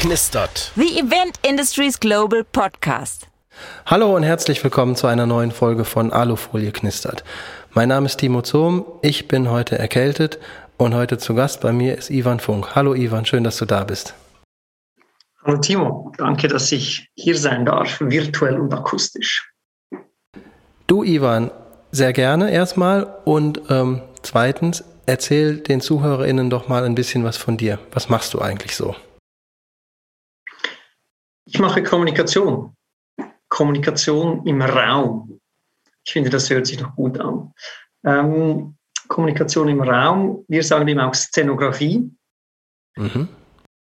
knistert. 0.00 0.72
The 0.76 0.98
Event 0.98 1.38
Industries 1.46 2.00
Global 2.00 2.42
Podcast. 2.42 3.28
Hallo 3.84 4.16
und 4.16 4.22
herzlich 4.22 4.64
willkommen 4.64 4.96
zu 4.96 5.06
einer 5.06 5.26
neuen 5.26 5.50
Folge 5.50 5.84
von 5.84 6.10
Alufolie 6.10 6.72
knistert. 6.72 7.22
Mein 7.74 7.90
Name 7.90 8.06
ist 8.06 8.16
Timo 8.16 8.40
Zohm, 8.40 8.86
ich 9.02 9.28
bin 9.28 9.50
heute 9.50 9.78
erkältet 9.78 10.38
und 10.78 10.94
heute 10.94 11.18
zu 11.18 11.34
Gast 11.34 11.60
bei 11.60 11.72
mir 11.72 11.98
ist 11.98 12.08
Ivan 12.08 12.40
Funk. 12.40 12.74
Hallo 12.74 12.94
Ivan, 12.94 13.26
schön, 13.26 13.44
dass 13.44 13.58
du 13.58 13.66
da 13.66 13.84
bist. 13.84 14.14
Hallo 15.44 15.58
Timo, 15.58 16.10
danke, 16.16 16.48
dass 16.48 16.72
ich 16.72 17.10
hier 17.14 17.36
sein 17.36 17.66
darf, 17.66 18.00
virtuell 18.00 18.58
und 18.58 18.72
akustisch. 18.72 19.52
Du 20.86 21.04
Ivan, 21.04 21.50
sehr 21.92 22.14
gerne 22.14 22.50
erstmal 22.50 23.18
und 23.26 23.60
ähm, 23.68 24.00
zweitens, 24.22 24.82
erzähl 25.04 25.58
den 25.58 25.82
ZuhörerInnen 25.82 26.48
doch 26.48 26.68
mal 26.68 26.84
ein 26.84 26.94
bisschen 26.94 27.22
was 27.22 27.36
von 27.36 27.58
dir. 27.58 27.78
Was 27.92 28.08
machst 28.08 28.32
du 28.32 28.40
eigentlich 28.40 28.74
so? 28.74 28.96
Ich 31.52 31.58
mache 31.58 31.82
Kommunikation. 31.82 32.76
Kommunikation 33.48 34.46
im 34.46 34.62
Raum. 34.62 35.40
Ich 36.04 36.12
finde, 36.12 36.30
das 36.30 36.48
hört 36.48 36.66
sich 36.66 36.80
noch 36.80 36.94
gut 36.94 37.18
an. 37.18 37.52
Ähm, 38.04 38.76
Kommunikation 39.08 39.68
im 39.68 39.82
Raum, 39.82 40.44
wir 40.46 40.62
sagen 40.62 40.86
eben 40.86 41.00
auch 41.00 41.12
Szenografie. 41.12 42.08
Mhm. 42.96 43.28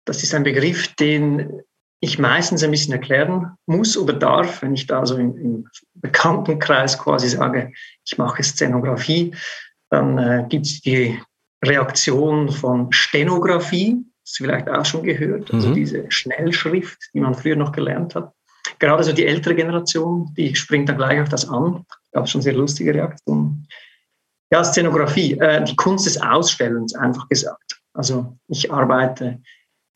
Das 0.05 0.22
ist 0.22 0.34
ein 0.34 0.42
Begriff, 0.42 0.95
den 0.96 1.62
ich 2.00 2.19
meistens 2.19 2.62
ein 2.62 2.70
bisschen 2.70 2.92
erklären 2.92 3.56
muss 3.64 3.96
oder 3.96 4.12
darf, 4.12 4.60
wenn 4.60 4.74
ich 4.74 4.86
da 4.86 5.06
so 5.06 5.16
im, 5.16 5.34
im 5.38 5.69
Bekanntenkreis 5.94 6.98
quasi 6.98 7.30
sage, 7.30 7.72
ich 8.05 8.19
mache 8.19 8.42
Szenografie, 8.42 9.34
dann 9.89 10.19
äh, 10.19 10.44
gibt 10.50 10.67
es 10.67 10.83
die 10.83 11.19
Reaktion 11.64 12.50
von 12.50 12.92
Stenografie, 12.92 14.05
das 14.25 14.36
vielleicht 14.36 14.69
auch 14.69 14.84
schon 14.84 15.03
gehört, 15.03 15.53
also 15.53 15.69
mhm. 15.69 15.75
diese 15.75 16.11
Schnellschrift, 16.11 16.98
die 17.12 17.20
man 17.20 17.34
früher 17.34 17.56
noch 17.56 17.72
gelernt 17.72 18.14
hat. 18.14 18.33
Gerade 18.78 19.05
so 19.05 19.12
die 19.12 19.27
ältere 19.27 19.55
Generation, 19.55 20.33
die 20.36 20.55
springt 20.55 20.89
dann 20.89 20.97
gleich 20.97 21.20
auf 21.20 21.28
das 21.28 21.48
an. 21.48 21.84
Gab 22.12 22.28
schon 22.28 22.42
sehr 22.42 22.55
lustige 22.55 22.95
Reaktionen. 22.95 23.69
Ja, 24.50 24.64
Szenografie, 24.64 25.39
äh, 25.39 25.62
die 25.64 25.77
Kunst 25.77 26.06
des 26.06 26.20
Ausstellens, 26.20 26.95
einfach 26.95 27.28
gesagt. 27.28 27.80
Also 27.92 28.36
ich 28.48 28.72
arbeite 28.72 29.41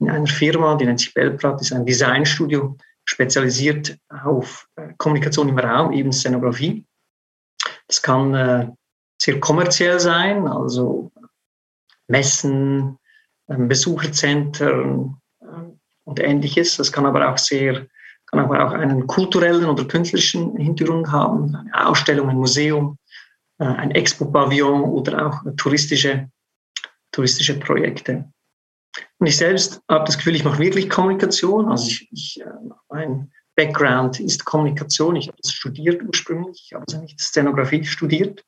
in 0.00 0.10
einer 0.10 0.26
Firma, 0.26 0.76
die 0.76 0.84
nennt 0.84 1.00
sich 1.00 1.14
Belprat, 1.14 1.60
ist 1.60 1.72
ein 1.72 1.86
Designstudio, 1.86 2.76
spezialisiert 3.04 3.96
auf 4.08 4.68
äh, 4.76 4.92
Kommunikation 4.98 5.48
im 5.48 5.58
Raum, 5.58 5.92
eben 5.92 6.12
Szenografie. 6.12 6.84
Das 7.86 8.02
kann 8.02 8.34
äh, 8.34 8.68
sehr 9.20 9.40
kommerziell 9.40 9.98
sein, 9.98 10.46
also 10.46 11.10
Messen, 12.06 12.98
Besucherzentren 13.48 15.16
äh, 15.40 15.46
und 16.04 16.20
ähnliches. 16.20 16.76
Das 16.76 16.92
kann 16.92 17.06
aber 17.06 17.32
auch 17.32 17.38
sehr, 17.38 17.86
kann 18.26 18.40
aber 18.40 18.64
auch 18.64 18.72
einen 18.72 19.06
kulturellen 19.06 19.64
oder 19.64 19.84
künstlerischen 19.84 20.56
Hintergrund 20.56 21.10
haben, 21.10 21.54
eine 21.54 21.88
Ausstellung, 21.88 22.28
ein 22.28 22.36
Museum, 22.36 22.98
äh, 23.58 23.64
ein 23.64 23.90
Expo-Pavillon 23.90 24.82
oder 24.82 25.26
auch 25.26 25.42
touristische, 25.56 26.30
touristische 27.12 27.58
Projekte. 27.58 28.30
Und 29.18 29.26
ich 29.26 29.36
selbst 29.36 29.80
habe 29.88 30.04
das 30.04 30.16
Gefühl, 30.16 30.36
ich 30.36 30.44
mache 30.44 30.58
wirklich 30.58 30.88
Kommunikation. 30.88 31.68
Also 31.68 31.88
ich, 31.88 32.08
ich 32.12 32.40
äh, 32.40 32.50
mein 32.88 33.32
Background 33.56 34.20
ist 34.20 34.44
Kommunikation. 34.44 35.16
Ich 35.16 35.28
habe 35.28 35.38
das 35.42 35.52
studiert 35.52 36.02
ursprünglich. 36.02 36.62
Ich 36.66 36.72
habe 36.74 36.84
also 36.86 37.00
nicht 37.00 37.20
Szenografie 37.20 37.84
studiert. 37.84 38.44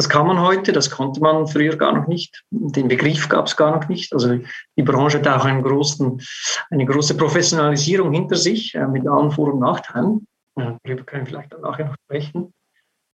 Das 0.00 0.08
kann 0.08 0.26
man 0.26 0.40
heute, 0.40 0.72
das 0.72 0.90
konnte 0.90 1.20
man 1.20 1.46
früher 1.46 1.76
gar 1.76 1.92
noch 1.92 2.06
nicht. 2.06 2.42
Den 2.48 2.88
Begriff 2.88 3.28
gab 3.28 3.48
es 3.48 3.54
gar 3.54 3.76
noch 3.76 3.86
nicht. 3.86 4.14
Also 4.14 4.38
die 4.74 4.82
Branche 4.82 5.18
hat 5.18 5.28
auch 5.28 5.44
einen 5.44 5.62
großen, 5.62 6.22
eine 6.70 6.86
große 6.86 7.18
Professionalisierung 7.18 8.10
hinter 8.10 8.36
sich 8.36 8.74
äh, 8.74 8.86
mit 8.86 9.06
allen 9.06 9.30
Vor- 9.30 9.52
und 9.52 9.60
Nachteilen. 9.60 10.26
Darüber 10.54 11.04
können 11.04 11.24
wir 11.24 11.26
vielleicht 11.26 11.52
dann 11.52 11.60
nachher 11.60 11.84
noch 11.84 11.96
sprechen. 12.06 12.54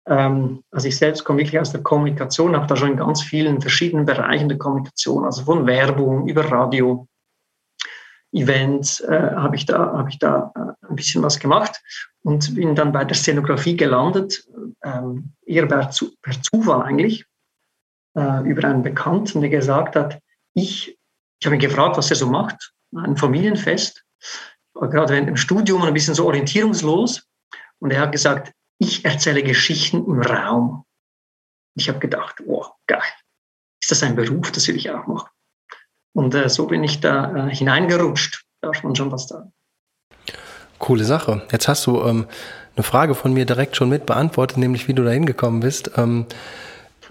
Ähm, 0.08 0.62
also 0.70 0.86
ich 0.86 0.96
selbst 0.96 1.24
komme 1.24 1.40
wirklich 1.40 1.58
aus 1.58 1.72
der 1.72 1.82
Kommunikation, 1.82 2.54
habe 2.54 2.68
da 2.68 2.76
schon 2.76 2.92
in 2.92 2.98
ganz 2.98 3.20
vielen 3.20 3.60
verschiedenen 3.60 4.06
Bereichen 4.06 4.48
der 4.48 4.58
Kommunikation, 4.58 5.24
also 5.24 5.42
von 5.42 5.66
Werbung 5.66 6.28
über 6.28 6.44
Radio, 6.44 7.08
Events, 8.32 9.00
äh, 9.00 9.30
habe 9.34 9.56
ich 9.56 9.66
da, 9.66 9.78
habe 9.78 10.10
ich 10.10 10.18
da 10.18 10.52
äh, 10.54 10.88
ein 10.88 10.96
bisschen 10.96 11.22
was 11.22 11.38
gemacht 11.38 11.80
und 12.22 12.54
bin 12.54 12.74
dann 12.74 12.92
bei 12.92 13.04
der 13.04 13.16
Szenografie 13.16 13.76
gelandet, 13.76 14.46
ähm, 14.82 15.32
eher 15.46 15.66
per, 15.66 15.90
per, 16.22 16.42
Zufall 16.42 16.82
eigentlich, 16.82 17.24
äh, 18.16 18.48
über 18.48 18.68
einen 18.68 18.82
Bekannten, 18.82 19.40
der 19.40 19.50
gesagt 19.50 19.96
hat, 19.96 20.20
ich, 20.54 20.98
ich 21.38 21.46
habe 21.46 21.56
ihn 21.56 21.60
gefragt, 21.60 21.96
was 21.96 22.10
er 22.10 22.16
so 22.16 22.26
macht, 22.26 22.72
ein 22.94 23.16
Familienfest, 23.16 24.04
war 24.74 24.90
gerade 24.90 25.14
während 25.14 25.28
dem 25.28 25.36
Studium 25.36 25.82
ein 25.82 25.94
bisschen 25.94 26.14
so 26.14 26.26
orientierungslos 26.26 27.26
und 27.78 27.90
er 27.90 28.00
hat 28.00 28.12
gesagt, 28.12 28.52
ich 28.78 29.04
erzähle 29.04 29.42
Geschichten 29.42 30.04
im 30.04 30.20
Raum. 30.20 30.84
Ich 31.74 31.88
habe 31.88 31.98
gedacht, 31.98 32.42
wow, 32.46 32.72
geil. 32.86 33.00
Ist 33.80 33.90
das 33.90 34.02
ein 34.02 34.16
Beruf? 34.16 34.52
Das 34.52 34.68
will 34.68 34.76
ich 34.76 34.90
auch 34.90 35.06
machen. 35.06 35.28
Und 36.16 36.34
äh, 36.34 36.48
so 36.48 36.66
bin 36.66 36.82
ich 36.82 37.00
da 37.00 37.48
äh, 37.48 37.54
hineingerutscht. 37.54 38.42
Darf 38.62 38.82
man 38.82 38.96
schon 38.96 39.12
was 39.12 39.28
sagen. 39.28 39.52
Coole 40.78 41.04
Sache. 41.04 41.42
Jetzt 41.52 41.68
hast 41.68 41.86
du 41.86 42.02
ähm, 42.02 42.26
eine 42.74 42.84
Frage 42.84 43.14
von 43.14 43.34
mir 43.34 43.44
direkt 43.44 43.76
schon 43.76 43.90
mit 43.90 44.06
beantwortet, 44.06 44.56
nämlich 44.56 44.88
wie 44.88 44.94
du 44.94 45.04
da 45.04 45.10
hingekommen 45.10 45.60
bist. 45.60 45.90
Ähm, 45.98 46.24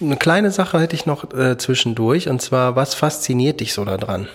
eine 0.00 0.16
kleine 0.16 0.50
Sache 0.50 0.80
hätte 0.80 0.96
ich 0.96 1.04
noch 1.04 1.34
äh, 1.34 1.58
zwischendurch, 1.58 2.30
und 2.30 2.40
zwar, 2.40 2.76
was 2.76 2.94
fasziniert 2.94 3.60
dich 3.60 3.74
so 3.74 3.84
daran? 3.84 4.28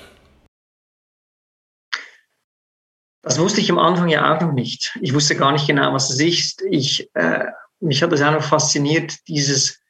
Das 3.24 3.40
wusste 3.40 3.60
ich 3.60 3.72
am 3.72 3.80
Anfang 3.80 4.10
ja 4.10 4.36
auch 4.36 4.42
noch 4.42 4.54
nicht. 4.54 4.96
Ich 5.02 5.16
wusste 5.16 5.36
gar 5.36 5.52
nicht 5.52 5.66
genau, 5.66 5.94
was 5.94 6.12
es 6.12 6.20
ist. 6.20 6.62
Ich, 6.70 7.10
äh, 7.16 7.46
mich 7.80 8.04
hat 8.04 8.12
das 8.12 8.22
auch 8.22 8.32
noch 8.32 8.44
fasziniert, 8.44 9.28
dieses 9.28 9.81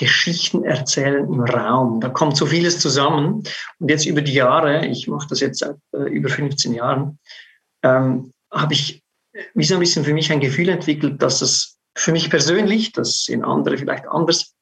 Geschichten 0.00 0.64
erzählen 0.64 1.30
im 1.30 1.42
Raum. 1.42 2.00
Da 2.00 2.08
kommt 2.08 2.34
so 2.34 2.46
vieles 2.46 2.80
zusammen. 2.80 3.42
Und 3.78 3.90
jetzt 3.90 4.06
über 4.06 4.22
die 4.22 4.32
Jahre, 4.32 4.86
ich 4.86 5.06
mache 5.08 5.28
das 5.28 5.40
jetzt 5.40 5.58
seit 5.58 5.76
äh, 5.92 6.08
über 6.08 6.30
15 6.30 6.72
Jahren, 6.72 7.18
ähm, 7.82 8.32
habe 8.50 8.72
ich 8.72 9.02
wie 9.54 9.64
so 9.64 9.74
ein 9.74 9.80
bisschen 9.80 10.04
für 10.04 10.14
mich 10.14 10.32
ein 10.32 10.40
Gefühl 10.40 10.70
entwickelt, 10.70 11.20
dass 11.20 11.42
es 11.42 11.78
für 11.94 12.12
mich 12.12 12.30
persönlich, 12.30 12.92
das 12.92 13.24
sehen 13.24 13.44
andere 13.44 13.76
vielleicht 13.76 14.08
anders, 14.08 14.54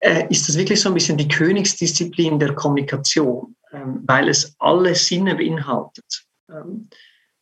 äh, 0.00 0.26
ist 0.30 0.48
das 0.48 0.56
wirklich 0.56 0.80
so 0.80 0.88
ein 0.88 0.94
bisschen 0.94 1.18
die 1.18 1.28
Königsdisziplin 1.28 2.38
der 2.38 2.54
Kommunikation, 2.54 3.54
ähm, 3.72 4.02
weil 4.06 4.30
es 4.30 4.54
alle 4.58 4.94
Sinne 4.94 5.34
beinhaltet. 5.34 6.24
Ähm, 6.50 6.88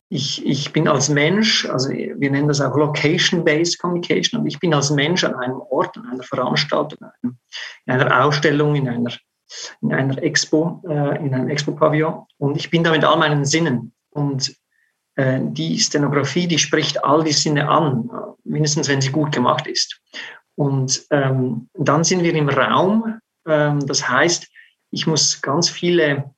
ich, 0.09 0.45
ich 0.45 0.71
bin 0.71 0.87
als 0.87 1.09
Mensch, 1.09 1.65
also 1.65 1.89
wir 1.89 2.31
nennen 2.31 2.47
das 2.47 2.61
auch 2.61 2.75
Location-Based 2.75 3.79
Communication, 3.79 4.39
aber 4.39 4.47
ich 4.47 4.59
bin 4.59 4.73
als 4.73 4.89
Mensch 4.89 5.23
an 5.23 5.35
einem 5.35 5.59
Ort, 5.69 5.97
an 5.97 6.07
einer 6.07 6.23
Veranstaltung, 6.23 6.99
in 7.21 7.37
einer 7.85 8.23
Ausstellung, 8.23 8.75
in 8.75 8.87
einer, 8.87 9.11
in 9.81 9.93
einer 9.93 10.21
Expo, 10.23 10.81
äh, 10.87 11.17
in 11.25 11.33
einem 11.33 11.49
Expo-Pavillon 11.49 12.25
und 12.37 12.55
ich 12.55 12.69
bin 12.69 12.83
da 12.83 12.91
mit 12.91 13.03
all 13.03 13.17
meinen 13.17 13.43
Sinnen. 13.43 13.93
Und 14.11 14.55
äh, 15.15 15.39
die 15.43 15.77
Stenografie, 15.77 16.47
die 16.47 16.59
spricht 16.59 17.03
all 17.03 17.23
die 17.23 17.33
Sinne 17.33 17.67
an, 17.69 18.09
mindestens 18.45 18.87
wenn 18.87 19.01
sie 19.01 19.11
gut 19.11 19.33
gemacht 19.33 19.67
ist. 19.67 19.99
Und 20.55 21.05
ähm, 21.11 21.69
dann 21.73 22.03
sind 22.03 22.23
wir 22.23 22.33
im 22.33 22.49
Raum, 22.49 23.19
ähm, 23.45 23.85
das 23.85 24.07
heißt, 24.07 24.47
ich 24.91 25.05
muss 25.05 25.41
ganz 25.41 25.69
viele 25.69 26.33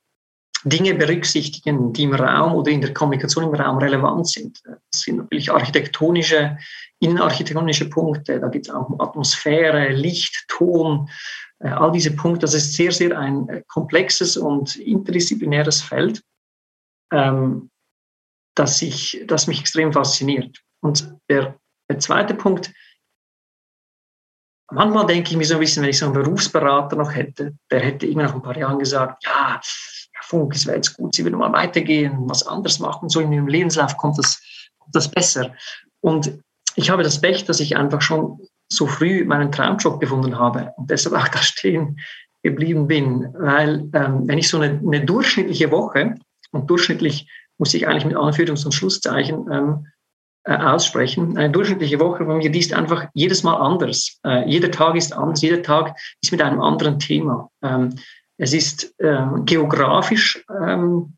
Dinge 0.64 0.94
berücksichtigen, 0.94 1.92
die 1.92 2.04
im 2.04 2.14
Raum 2.14 2.54
oder 2.54 2.70
in 2.70 2.80
der 2.80 2.92
Kommunikation 2.92 3.44
im 3.44 3.54
Raum 3.54 3.78
relevant 3.78 4.28
sind. 4.28 4.60
Das 4.64 5.02
sind 5.02 5.16
natürlich 5.16 5.50
architektonische, 5.50 6.58
innenarchitektonische 6.98 7.88
Punkte, 7.88 8.40
da 8.40 8.48
geht 8.48 8.68
es 8.68 8.74
auch 8.74 8.90
Atmosphäre, 8.98 9.88
Licht, 9.88 10.44
Ton, 10.48 11.08
äh, 11.60 11.68
all 11.68 11.92
diese 11.92 12.14
Punkte. 12.14 12.40
Das 12.40 12.54
ist 12.54 12.74
sehr, 12.74 12.92
sehr 12.92 13.18
ein 13.18 13.48
äh, 13.48 13.62
komplexes 13.68 14.36
und 14.36 14.76
interdisziplinäres 14.76 15.80
Feld, 15.80 16.22
ähm, 17.12 17.70
das, 18.54 18.82
ich, 18.82 19.22
das 19.26 19.46
mich 19.46 19.60
extrem 19.60 19.92
fasziniert. 19.92 20.58
Und 20.82 21.14
der, 21.28 21.58
der 21.88 21.98
zweite 21.98 22.34
Punkt, 22.34 22.72
manchmal 24.70 25.06
denke 25.06 25.30
ich 25.30 25.36
mir 25.36 25.44
so 25.44 25.54
ein 25.54 25.60
bisschen, 25.60 25.82
wenn 25.82 25.90
ich 25.90 25.98
so 25.98 26.06
einen 26.06 26.14
Berufsberater 26.14 26.96
noch 26.96 27.14
hätte, 27.14 27.56
der 27.70 27.80
hätte 27.80 28.06
immer 28.06 28.24
nach 28.24 28.34
ein 28.34 28.42
paar 28.42 28.56
Jahren 28.56 28.78
gesagt, 28.78 29.24
ja, 29.24 29.60
Funk, 30.30 30.54
es 30.54 30.66
wäre 30.66 30.76
jetzt 30.76 30.96
gut, 30.96 31.14
Sie 31.14 31.24
würden 31.24 31.38
mal 31.38 31.52
weitergehen, 31.52 32.16
was 32.28 32.46
anderes 32.46 32.78
machen. 32.78 33.08
So 33.08 33.20
in 33.20 33.32
Ihrem 33.32 33.48
Lebenslauf 33.48 33.96
kommt 33.96 34.16
das, 34.16 34.40
kommt 34.78 34.94
das 34.94 35.10
besser. 35.10 35.52
Und 36.00 36.38
ich 36.76 36.88
habe 36.88 37.02
das 37.02 37.20
Pech, 37.20 37.44
dass 37.44 37.58
ich 37.58 37.76
einfach 37.76 38.00
schon 38.00 38.38
so 38.68 38.86
früh 38.86 39.24
meinen 39.24 39.50
Traumjob 39.50 40.00
gefunden 40.00 40.38
habe 40.38 40.72
und 40.76 40.88
deshalb 40.88 41.16
auch 41.16 41.28
da 41.32 41.38
stehen 41.42 41.98
geblieben 42.42 42.86
bin. 42.86 43.28
Weil 43.34 43.88
ähm, 43.92 44.26
wenn 44.26 44.38
ich 44.38 44.48
so 44.48 44.58
eine, 44.58 44.78
eine, 44.78 45.04
durchschnittliche 45.04 45.70
Woche, 45.70 46.14
und 46.52 46.70
durchschnittlich 46.70 47.28
muss 47.58 47.74
ich 47.74 47.86
eigentlich 47.86 48.06
mit 48.06 48.16
Anführungs- 48.16 48.64
und 48.64 48.72
Schlusszeichen 48.72 49.46
ähm, 49.52 49.86
äh, 50.44 50.56
aussprechen, 50.56 51.36
eine 51.36 51.50
durchschnittliche 51.50 52.00
Woche 52.00 52.24
von 52.24 52.38
mir, 52.38 52.50
die 52.50 52.60
ist 52.60 52.72
einfach 52.72 53.06
jedes 53.14 53.42
Mal 53.42 53.56
anders. 53.56 54.18
Äh, 54.24 54.48
jeder 54.48 54.70
Tag 54.70 54.94
ist 54.96 55.12
anders, 55.12 55.42
jeder 55.42 55.62
Tag 55.62 55.96
ist 56.22 56.32
mit 56.32 56.40
einem 56.40 56.60
anderen 56.60 56.98
Thema. 56.98 57.50
Ähm, 57.62 57.96
Es 58.40 58.54
ist 58.54 58.94
äh, 59.00 59.26
geografisch 59.44 60.42
ähm, 60.48 61.14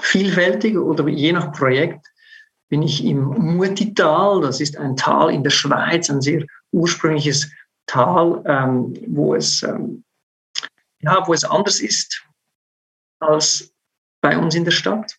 vielfältig 0.00 0.76
oder 0.78 1.08
je 1.08 1.32
nach 1.32 1.50
Projekt 1.50 2.06
bin 2.68 2.82
ich 2.82 3.04
im 3.04 3.24
Murtital. 3.56 4.40
Das 4.40 4.60
ist 4.60 4.76
ein 4.76 4.94
Tal 4.94 5.34
in 5.34 5.42
der 5.42 5.50
Schweiz, 5.50 6.08
ein 6.08 6.20
sehr 6.20 6.46
ursprüngliches 6.70 7.50
Tal, 7.86 8.40
ähm, 8.46 8.94
wo, 9.08 9.34
es, 9.34 9.64
ähm, 9.64 10.04
ja, 11.00 11.26
wo 11.26 11.34
es 11.34 11.42
anders 11.42 11.80
ist 11.80 12.24
als 13.18 13.74
bei 14.20 14.38
uns 14.38 14.54
in 14.54 14.64
der 14.64 14.70
Stadt. 14.70 15.16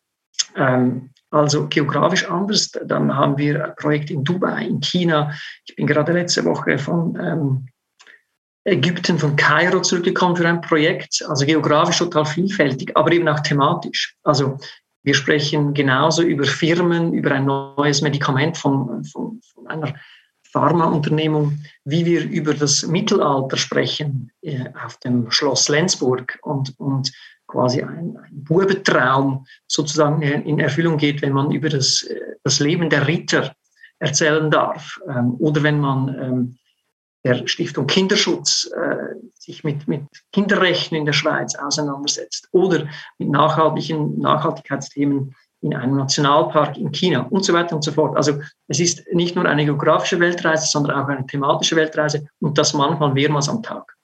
Ähm, 0.56 1.10
also 1.32 1.68
geografisch 1.68 2.30
anders. 2.30 2.72
Dann 2.86 3.14
haben 3.14 3.38
wir 3.38 3.66
ein 3.66 3.76
Projekt 3.76 4.10
in 4.10 4.24
Dubai, 4.24 4.68
in 4.68 4.80
China. 4.80 5.34
Ich 5.66 5.76
bin 5.76 5.86
gerade 5.86 6.14
letzte 6.14 6.46
Woche 6.46 6.78
von 6.78 7.20
ähm, 7.20 7.68
Ägypten, 8.64 9.18
von 9.18 9.36
Kairo 9.36 9.82
zurückgekommen 9.82 10.36
für 10.36 10.48
ein 10.48 10.62
Projekt. 10.62 11.24
Also 11.28 11.46
geografisch 11.46 11.98
total 11.98 12.26
vielfältig, 12.26 12.96
aber 12.96 13.12
eben 13.12 13.28
auch 13.28 13.40
thematisch. 13.40 14.16
Also 14.24 14.58
wir 15.04 15.16
sprechen 15.16 15.74
genauso 15.74 16.22
über 16.22 16.44
Firmen, 16.44 17.14
über 17.14 17.32
ein 17.32 17.46
neues 17.46 18.02
Medikament 18.02 18.58
von, 18.58 19.04
von, 19.04 19.42
von 19.42 19.68
einer 19.68 19.96
Pharmaunternehmung, 20.52 21.60
wie 21.86 22.06
wir 22.06 22.24
über 22.24 22.54
das 22.54 22.86
Mittelalter 22.86 23.58
sprechen 23.58 24.32
äh, 24.42 24.66
auf 24.86 24.98
dem 24.98 25.32
Schloss 25.32 25.70
Lenzburg 25.70 26.38
und, 26.44 26.78
und 26.78 27.12
quasi 27.48 27.82
ein, 27.82 28.18
ein 28.18 28.44
Bubentraum 28.44 29.46
sozusagen 29.68 30.22
in 30.22 30.60
Erfüllung 30.60 30.98
geht, 30.98 31.22
wenn 31.22 31.34
man 31.34 31.52
über 31.52 31.70
das, 31.70 32.04
äh, 32.04 32.20
das 32.44 32.60
Leben 32.60 32.90
der 32.90 33.08
Ritter 33.08 33.56
erzählen 34.00 34.52
darf 34.52 35.00
ähm, 35.08 35.36
oder 35.40 35.64
wenn 35.64 35.80
man 35.80 36.08
ähm, 36.10 36.58
der 37.24 37.48
Stiftung 37.48 37.88
Kinderschutz 37.88 38.70
äh, 38.76 39.16
sich 39.38 39.64
mit, 39.64 39.88
mit 39.88 40.04
Kinderrechten 40.32 40.98
in 40.98 41.06
der 41.06 41.14
Schweiz 41.14 41.56
auseinandersetzt 41.56 42.48
oder 42.52 42.88
mit 43.20 43.30
nachhaltigen 43.30 44.20
Nachhaltigkeitsthemen 44.20 45.36
in 45.62 45.76
einem 45.76 45.98
Nationalpark 45.98 46.78
in 46.78 46.92
China 46.92 47.28
und 47.30 47.46
so 47.46 47.54
weiter 47.54 47.76
und 47.76 47.84
so 47.84 47.92
fort. 47.92 48.18
Also 48.18 48.40
es 48.68 48.80
ist 48.80 49.04
nicht 49.14 49.36
nur 49.36 49.46
eine 49.46 49.66
geografische 49.66 50.20
Weltreise, 50.20 50.66
sondern 50.66 51.00
auch 51.00 51.08
eine 51.08 51.26
thematische 51.26 51.76
Weltreise 51.76 52.26
und 52.40 52.58
das 52.58 52.74
manchmal 52.74 53.14
mehrmals 53.14 53.48
am 53.48 53.62
Tag. 53.62 53.96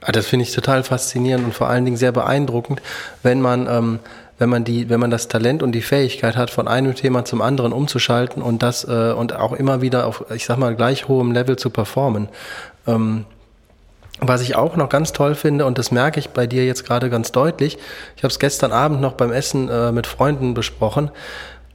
Ah, 0.00 0.12
das 0.12 0.28
finde 0.28 0.44
ich 0.44 0.54
total 0.54 0.84
faszinierend 0.84 1.44
und 1.44 1.54
vor 1.54 1.68
allen 1.68 1.84
Dingen 1.84 1.96
sehr 1.96 2.12
beeindruckend, 2.12 2.80
wenn 3.24 3.40
man 3.40 3.66
ähm, 3.66 3.98
wenn 4.38 4.48
man 4.48 4.64
die, 4.64 4.88
wenn 4.88 5.00
man 5.00 5.10
das 5.10 5.28
Talent 5.28 5.62
und 5.62 5.72
die 5.72 5.82
Fähigkeit 5.82 6.36
hat, 6.36 6.50
von 6.50 6.68
einem 6.68 6.94
Thema 6.94 7.24
zum 7.24 7.42
anderen 7.42 7.72
umzuschalten 7.72 8.42
und 8.42 8.62
das 8.62 8.84
äh, 8.84 9.12
und 9.12 9.34
auch 9.34 9.52
immer 9.52 9.82
wieder 9.82 10.06
auf, 10.06 10.24
ich 10.34 10.44
sag 10.44 10.58
mal, 10.58 10.74
gleich 10.74 11.08
hohem 11.08 11.32
Level 11.32 11.56
zu 11.56 11.70
performen. 11.70 12.28
Ähm, 12.86 13.24
was 14.20 14.40
ich 14.40 14.56
auch 14.56 14.76
noch 14.76 14.88
ganz 14.88 15.12
toll 15.12 15.34
finde, 15.34 15.64
und 15.64 15.78
das 15.78 15.92
merke 15.92 16.18
ich 16.18 16.30
bei 16.30 16.46
dir 16.46 16.66
jetzt 16.66 16.84
gerade 16.84 17.10
ganz 17.10 17.30
deutlich, 17.30 17.78
ich 18.16 18.24
habe 18.24 18.32
es 18.32 18.38
gestern 18.38 18.72
Abend 18.72 19.00
noch 19.00 19.12
beim 19.12 19.32
Essen 19.32 19.68
äh, 19.68 19.92
mit 19.92 20.06
Freunden 20.06 20.54
besprochen. 20.54 21.10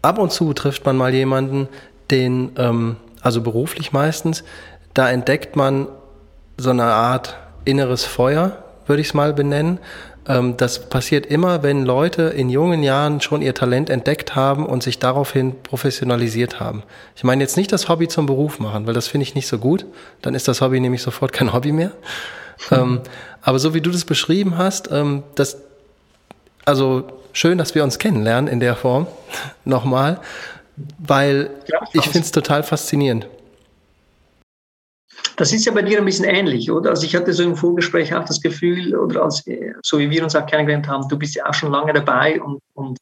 Ab 0.02 0.18
und 0.18 0.32
zu 0.32 0.54
trifft 0.54 0.86
man 0.86 0.98
mal 0.98 1.14
jemanden, 1.14 1.70
den, 2.12 2.52
ähm, 2.58 2.98
also 3.22 3.42
beruflich 3.42 3.94
meistens, 3.94 4.44
da 4.94 5.10
entdeckt 5.10 5.56
man 5.56 5.88
so 6.58 6.70
eine 6.70 6.84
Art 6.84 7.38
inneres 7.66 8.04
Feuer, 8.04 8.64
würde 8.86 9.02
ich 9.02 9.08
es 9.08 9.14
mal 9.14 9.34
benennen. 9.34 9.80
Ähm, 10.28 10.56
das 10.58 10.90
passiert 10.90 11.26
immer, 11.26 11.64
wenn 11.64 11.84
Leute 11.86 12.24
in 12.24 12.50
jungen 12.50 12.84
Jahren 12.84 13.22
schon 13.22 13.42
ihr 13.42 13.54
Talent 13.54 13.90
entdeckt 13.90 14.36
haben 14.36 14.66
und 14.66 14.84
sich 14.84 15.00
daraufhin 15.00 15.62
professionalisiert 15.64 16.60
haben. 16.60 16.84
Ich 17.16 17.24
meine 17.24 17.44
jetzt 17.44 17.58
nicht 17.58 17.72
das 17.72 17.90
Hobby 17.90 18.08
zum 18.08 18.26
Beruf 18.26 18.60
machen, 18.60 18.88
weil 18.88 18.94
das 18.94 19.08
finde 19.08 19.24
ich 19.24 19.36
nicht 19.36 19.48
so 19.48 19.58
gut. 19.58 19.86
Dann 20.22 20.36
ist 20.36 20.48
das 20.48 20.62
Hobby 20.62 20.80
nämlich 20.80 21.02
sofort 21.02 21.34
kein 21.34 21.54
Hobby 21.54 21.72
mehr. 21.72 21.92
Mhm. 22.70 23.02
aber 23.42 23.60
so 23.60 23.74
wie 23.74 23.82
du 23.82 23.92
das 23.92 24.06
beschrieben 24.06 24.58
hast, 24.58 24.90
ähm, 24.92 25.24
das, 25.36 25.58
also 26.66 27.04
schön, 27.34 27.58
dass 27.58 27.76
wir 27.76 27.84
uns 27.84 28.00
kennenlernen 28.00 28.48
in 28.52 28.60
der 28.60 28.76
Form. 28.76 29.08
Nochmal, 29.66 30.20
weil 31.00 31.50
ja, 31.68 31.82
ich 31.92 32.04
finde 32.04 32.22
es 32.22 32.32
total 32.32 32.64
faszinierend. 32.64 33.28
Das 35.36 35.52
ist 35.52 35.66
ja 35.66 35.72
bei 35.72 35.82
dir 35.82 35.98
ein 35.98 36.06
bisschen 36.06 36.26
ähnlich, 36.26 36.70
oder? 36.70 36.92
Also 36.92 37.06
ich 37.06 37.16
hatte 37.16 37.34
so 37.34 37.44
im 37.44 37.56
Vorgespräch 37.56 38.14
auch 38.14 38.26
das 38.26 38.42
Gefühl, 38.42 38.96
oder 38.96 39.24
als, 39.24 39.44
so 39.82 40.00
wie 40.00 40.10
wir 40.10 40.24
uns 40.24 40.36
auch 40.36 40.46
kennengelernt 40.46 40.88
haben, 40.88 41.08
du 41.08 41.18
bist 41.18 41.36
ja 41.36 41.48
auch 41.48 41.54
schon 41.54 41.72
lange 41.72 41.94
dabei 41.94 42.42
und, 42.42 42.60
und 42.74 43.00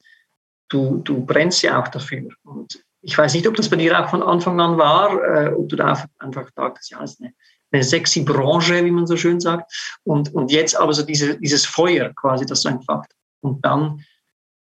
du, 0.69 1.01
du 1.03 1.25
brennst 1.25 1.61
ja 1.61 1.81
auch 1.81 1.87
dafür. 1.89 2.29
Und 2.43 2.81
ich 3.01 3.17
weiß 3.17 3.33
nicht, 3.33 3.47
ob 3.47 3.55
das 3.55 3.69
bei 3.69 3.75
dir 3.75 3.99
auch 3.99 4.09
von 4.09 4.23
Anfang 4.23 4.59
an 4.61 4.77
war, 4.77 5.23
äh, 5.23 5.53
ob 5.53 5.67
du 5.69 5.75
da 5.75 6.05
einfach 6.19 6.49
dachtest, 6.51 6.91
ja, 6.91 7.03
ist 7.03 7.19
eine, 7.19 7.33
eine 7.71 7.83
sexy 7.83 8.21
Branche, 8.21 8.83
wie 8.85 8.91
man 8.91 9.07
so 9.07 9.17
schön 9.17 9.39
sagt. 9.39 9.99
Und, 10.03 10.33
und 10.33 10.51
jetzt 10.51 10.79
aber 10.79 10.93
so 10.93 11.03
diese, 11.03 11.37
dieses 11.37 11.65
Feuer 11.65 12.13
quasi, 12.15 12.45
das 12.45 12.61
so 12.61 12.69
einfach. 12.69 13.03
Und 13.41 13.65
dann, 13.65 14.05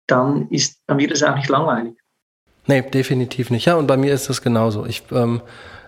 dann, 0.07 0.47
ist, 0.50 0.81
dann 0.85 1.00
wird 1.00 1.12
es 1.12 1.23
auch 1.23 1.35
nicht 1.35 1.50
langweilig. 1.50 1.95
Nee, 2.67 2.81
definitiv 2.81 3.50
nicht. 3.50 3.65
Ja, 3.65 3.75
und 3.75 3.88
bei 3.88 3.97
mir 3.97 4.13
ist 4.13 4.29
das 4.29 4.41
genauso. 4.41 4.85
Ich, 4.85 5.03
ähm, 5.12 5.41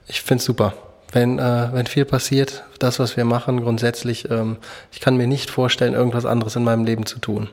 ich 0.08 0.22
finde 0.22 0.40
es 0.40 0.46
super 0.46 0.74
wenn, 1.12 1.40
äh, 1.40 1.70
wenn 1.72 1.88
viel 1.88 2.06
passiert, 2.06 2.64
das, 2.80 3.00
was 3.00 3.18
wir 3.18 3.26
machen, 3.26 3.62
grundsätzlich, 3.62 4.30
ähm, 4.30 4.58
ich 4.92 5.00
kann 5.00 5.18
mir 5.18 5.28
nicht 5.28 5.50
vorstellen, 5.50 5.94
irgendwas 5.94 6.26
anderes 6.26 6.56
in 6.56 6.64
meinem 6.64 6.86
Leben 6.86 7.06
zu 7.06 7.20
tun. 7.20 7.50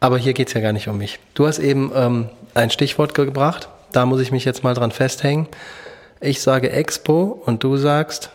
Aber 0.00 0.18
hier 0.18 0.34
geht's 0.34 0.52
ja 0.52 0.60
gar 0.60 0.72
nicht 0.72 0.88
um 0.88 0.98
mich. 0.98 1.18
Du 1.34 1.46
hast 1.46 1.58
eben 1.58 1.92
ähm, 1.94 2.28
ein 2.54 2.70
Stichwort 2.70 3.14
gebracht, 3.14 3.68
da 3.92 4.06
muss 4.06 4.20
ich 4.20 4.32
mich 4.32 4.44
jetzt 4.44 4.64
mal 4.64 4.74
dran 4.74 4.90
festhängen. 4.90 5.46
Ich 6.20 6.42
sage 6.42 6.70
Expo 6.70 7.42
und 7.46 7.62
du 7.62 7.76
sagst. 7.76 8.30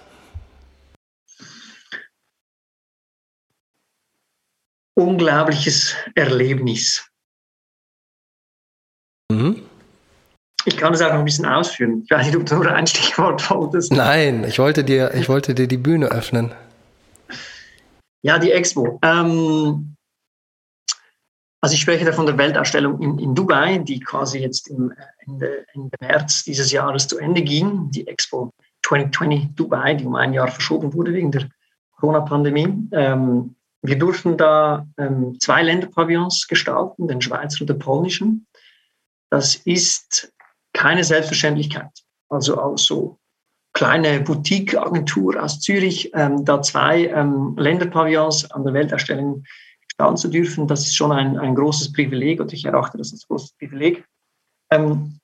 Unglaubliches 4.95 5.95
Erlebnis. 6.15 7.09
Mhm. 9.31 9.68
Ich 10.65 10.77
kann 10.77 10.91
das 10.91 11.01
auch 11.01 11.09
noch 11.09 11.19
ein 11.19 11.25
bisschen 11.25 11.45
ausführen. 11.45 12.01
Ich 12.03 12.11
weiß 12.11 12.25
nicht, 12.25 12.35
ob 12.35 12.45
du 12.45 12.55
nur 12.55 12.71
ein 12.71 12.87
Stichwort 12.87 13.49
wolltest. 13.49 13.91
Nein, 13.91 14.43
ich 14.43 14.59
wollte 14.59 14.83
dir, 14.83 15.13
ich 15.13 15.29
wollte 15.29 15.55
dir 15.55 15.67
die 15.67 15.77
Bühne 15.77 16.07
öffnen. 16.07 16.53
Ja, 18.21 18.37
die 18.37 18.51
Expo. 18.51 18.99
Ähm, 19.01 19.95
also 21.61 21.73
ich 21.73 21.81
spreche 21.81 22.05
da 22.05 22.11
von 22.11 22.25
der 22.25 22.37
Weltausstellung 22.37 23.01
in, 23.01 23.19
in 23.19 23.35
Dubai, 23.35 23.79
die 23.79 23.99
quasi 23.99 24.39
jetzt 24.39 24.69
im 24.69 24.93
Ende, 25.25 25.65
Ende 25.73 25.95
März 25.99 26.43
dieses 26.43 26.71
Jahres 26.71 27.07
zu 27.07 27.17
Ende 27.17 27.41
ging. 27.41 27.89
Die 27.91 28.07
Expo 28.07 28.51
2020 28.85 29.55
Dubai, 29.55 29.93
die 29.93 30.05
um 30.05 30.15
ein 30.15 30.33
Jahr 30.33 30.47
verschoben 30.47 30.93
wurde 30.93 31.13
wegen 31.13 31.31
der 31.31 31.49
Corona-Pandemie. 31.97 32.89
Ähm, 32.91 33.55
wir 33.81 33.97
durften 33.97 34.37
da 34.37 34.85
ähm, 34.97 35.37
zwei 35.39 35.63
Länderpavillons 35.63 36.47
gestalten, 36.47 37.07
den 37.07 37.21
Schweizer 37.21 37.61
und 37.61 37.69
den 37.69 37.79
polnischen. 37.79 38.45
Das 39.29 39.55
ist 39.55 40.33
keine 40.73 41.03
Selbstverständlichkeit. 41.03 41.91
Also 42.29 42.61
auch 42.61 42.77
so 42.77 43.19
kleine 43.73 44.19
Boutique-Agentur 44.21 45.41
aus 45.41 45.59
Zürich, 45.59 46.11
ähm, 46.13 46.43
da 46.45 46.61
zwei 46.61 47.05
ähm, 47.07 47.55
Länderpavillons 47.57 48.51
an 48.51 48.63
der 48.63 48.73
Weltausstellung 48.73 49.43
gestalten 49.87 50.17
zu 50.17 50.27
dürfen, 50.29 50.67
das 50.67 50.81
ist 50.81 50.95
schon 50.95 51.11
ein, 51.11 51.37
ein 51.37 51.55
großes 51.55 51.93
Privileg 51.93 52.39
und 52.39 52.53
ich 52.53 52.65
erachte 52.65 52.97
das 52.97 53.11
als 53.11 53.27
großes 53.27 53.53
Privileg. 53.57 54.05
Ähm, 54.71 55.19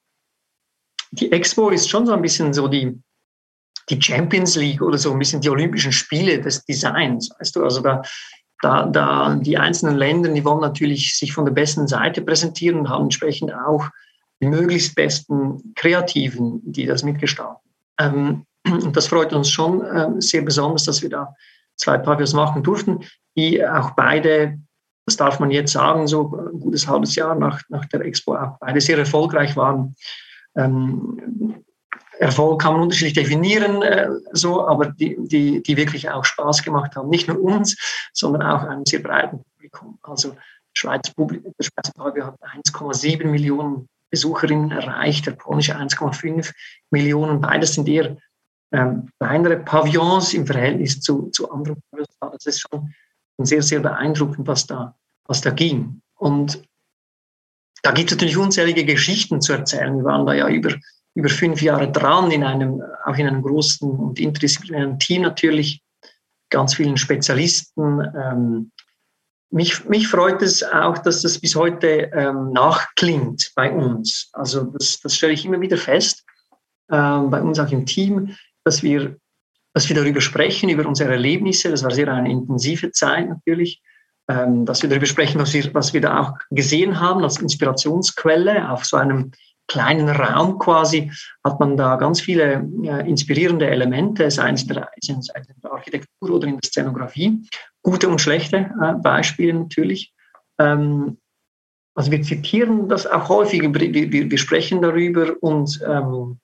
die 1.11 1.31
Expo 1.31 1.69
ist 1.69 1.89
schon 1.89 2.05
so 2.05 2.13
ein 2.13 2.21
bisschen 2.21 2.53
so 2.53 2.67
die, 2.67 2.99
die 3.89 4.01
Champions 4.01 4.55
League 4.55 4.81
oder 4.81 4.97
so 4.97 5.11
ein 5.11 5.19
bisschen 5.19 5.41
die 5.41 5.49
Olympischen 5.49 5.91
Spiele 5.91 6.41
des 6.41 6.65
Designs, 6.65 7.29
weißt 7.39 7.55
du, 7.55 7.63
also 7.63 7.81
da, 7.81 8.01
da, 8.61 8.85
da 8.85 9.35
die 9.35 9.57
einzelnen 9.57 9.97
Länder, 9.97 10.29
die 10.29 10.43
wollen 10.43 10.61
natürlich 10.61 11.17
sich 11.17 11.33
von 11.33 11.45
der 11.45 11.53
besten 11.53 11.87
Seite 11.87 12.21
präsentieren 12.21 12.79
und 12.79 12.89
haben 12.89 13.03
entsprechend 13.03 13.53
auch 13.53 13.89
die 14.41 14.47
möglichst 14.47 14.95
besten 14.95 15.73
Kreativen, 15.75 16.61
die 16.63 16.85
das 16.85 17.03
mitgestalten. 17.03 17.69
Ähm, 17.99 18.45
und 18.67 18.95
das 18.95 19.07
freut 19.07 19.33
uns 19.33 19.49
schon 19.49 19.81
äh, 19.81 20.09
sehr 20.19 20.41
besonders, 20.41 20.85
dass 20.85 21.01
wir 21.01 21.09
da 21.09 21.33
zwei 21.77 21.97
Pavillons 21.97 22.33
machen 22.33 22.63
durften, 22.63 23.05
die 23.37 23.65
auch 23.65 23.91
beide, 23.91 24.59
das 25.05 25.17
darf 25.17 25.39
man 25.39 25.51
jetzt 25.51 25.73
sagen, 25.73 26.07
so 26.07 26.35
ein 26.35 26.59
gutes 26.59 26.87
halbes 26.87 27.15
Jahr 27.15 27.35
nach, 27.35 27.61
nach 27.69 27.85
der 27.85 28.01
Expo 28.01 28.35
auch 28.35 28.57
beide 28.59 28.81
sehr 28.81 28.97
erfolgreich 28.97 29.55
waren. 29.55 29.95
Ähm, 30.55 31.63
Erfolg 32.19 32.61
kann 32.61 32.73
man 32.73 32.83
unterschiedlich 32.83 33.13
definieren, 33.13 33.81
äh, 33.81 34.09
so, 34.31 34.65
aber 34.65 34.87
die, 34.87 35.17
die, 35.19 35.61
die 35.61 35.77
wirklich 35.77 36.09
auch 36.09 36.23
Spaß 36.23 36.63
gemacht 36.63 36.95
haben. 36.95 37.09
Nicht 37.09 37.27
nur 37.27 37.41
uns, 37.41 37.77
sondern 38.13 38.41
auch 38.41 38.63
einem 38.63 38.85
sehr 38.85 38.99
breiten 38.99 39.43
Publikum. 39.43 39.99
Also 40.01 40.35
Publikum, 41.15 41.53
der 41.57 41.63
Schweizer 41.63 41.93
Pavillon 41.93 42.27
hat 42.27 42.39
1,7 42.41 43.25
Millionen 43.25 43.87
Besucherinnen 44.15 44.71
erreicht, 44.71 45.25
der 45.25 45.33
polnische 45.33 45.75
1,5 45.75 46.53
Millionen. 46.89 47.41
Beides 47.41 47.73
sind 47.73 47.89
eher 47.89 48.15
ähm, 48.71 49.09
kleinere 49.19 49.57
Pavillons 49.57 50.33
im 50.33 50.47
Verhältnis 50.47 51.01
zu, 51.01 51.29
zu 51.31 51.51
anderen 51.51 51.81
Pavillons. 51.91 52.15
Das 52.21 52.45
ist 52.45 52.61
schon 52.61 52.93
sehr, 53.39 53.61
sehr 53.61 53.81
beeindruckend, 53.81 54.47
was 54.47 54.65
da, 54.65 54.95
was 55.25 55.41
da 55.41 55.49
ging. 55.49 56.01
Und 56.15 56.63
da 57.83 57.91
gibt 57.91 58.09
es 58.09 58.15
natürlich 58.15 58.37
unzählige 58.37 58.85
Geschichten 58.85 59.41
zu 59.41 59.51
erzählen. 59.51 59.97
Wir 59.97 60.05
waren 60.05 60.25
da 60.25 60.33
ja 60.33 60.47
über, 60.47 60.73
über 61.13 61.27
fünf 61.27 61.61
Jahre 61.61 61.91
dran, 61.91 62.31
in 62.31 62.45
einem, 62.45 62.81
auch 63.03 63.17
in 63.17 63.27
einem 63.27 63.41
großen 63.41 63.91
und 63.91 64.17
interdisziplinären 64.17 64.97
Team 64.97 65.23
natürlich. 65.23 65.83
ganz 66.49 66.75
vielen 66.75 66.95
Spezialisten. 66.95 67.99
Ähm, 68.15 68.71
mich, 69.51 69.85
mich 69.85 70.07
freut 70.07 70.41
es 70.41 70.63
auch, 70.63 70.97
dass 70.97 71.21
das 71.21 71.39
bis 71.39 71.55
heute 71.55 72.09
ähm, 72.13 72.51
nachklingt 72.51 73.51
bei 73.55 73.71
uns. 73.71 74.29
Also 74.33 74.63
das, 74.63 74.99
das 74.99 75.15
stelle 75.15 75.33
ich 75.33 75.45
immer 75.45 75.61
wieder 75.61 75.77
fest, 75.77 76.25
ähm, 76.91 77.29
bei 77.29 77.41
uns 77.41 77.59
auch 77.59 77.71
im 77.71 77.85
Team, 77.85 78.35
dass 78.63 78.83
wir, 78.83 79.17
dass 79.73 79.87
wir 79.87 79.95
darüber 79.95 80.21
sprechen, 80.21 80.69
über 80.69 80.87
unsere 80.87 81.11
Erlebnisse. 81.11 81.69
Das 81.69 81.83
war 81.83 81.91
sehr 81.91 82.11
eine 82.11 82.31
intensive 82.31 82.91
Zeit 82.91 83.29
natürlich. 83.29 83.81
Ähm, 84.27 84.65
dass 84.65 84.81
wir 84.81 84.89
darüber 84.89 85.05
sprechen, 85.05 85.39
was 85.39 85.53
wir, 85.53 85.71
was 85.75 85.93
wir 85.93 86.01
da 86.01 86.19
auch 86.19 86.33
gesehen 86.49 86.99
haben 86.99 87.23
als 87.23 87.39
Inspirationsquelle 87.39 88.71
auf 88.71 88.83
so 88.83 88.97
einem 88.97 89.31
kleinen 89.67 90.09
Raum 90.09 90.59
quasi 90.59 91.11
hat 91.43 91.59
man 91.59 91.77
da 91.77 91.95
ganz 91.95 92.21
viele 92.21 92.67
äh, 92.83 93.07
inspirierende 93.09 93.67
Elemente, 93.67 94.29
sei 94.29 94.51
es 94.51 94.67
der, 94.67 94.89
in 95.07 95.21
der 95.63 95.71
Architektur 95.71 96.29
oder 96.29 96.47
in 96.47 96.59
der 96.59 96.67
Szenografie. 96.67 97.47
Gute 97.81 98.07
und 98.07 98.21
schlechte 98.21 98.71
äh, 98.81 98.93
Beispiele 99.01 99.53
natürlich. 99.53 100.13
Ähm, 100.59 101.17
also 101.95 102.11
wir 102.11 102.21
zitieren 102.21 102.89
das 102.89 103.07
auch 103.07 103.29
häufig, 103.29 103.61
wir, 103.61 104.11
wir, 104.11 104.31
wir 104.31 104.37
sprechen 104.37 104.81
darüber 104.81 105.33
und, 105.41 105.79
ähm, 105.87 106.39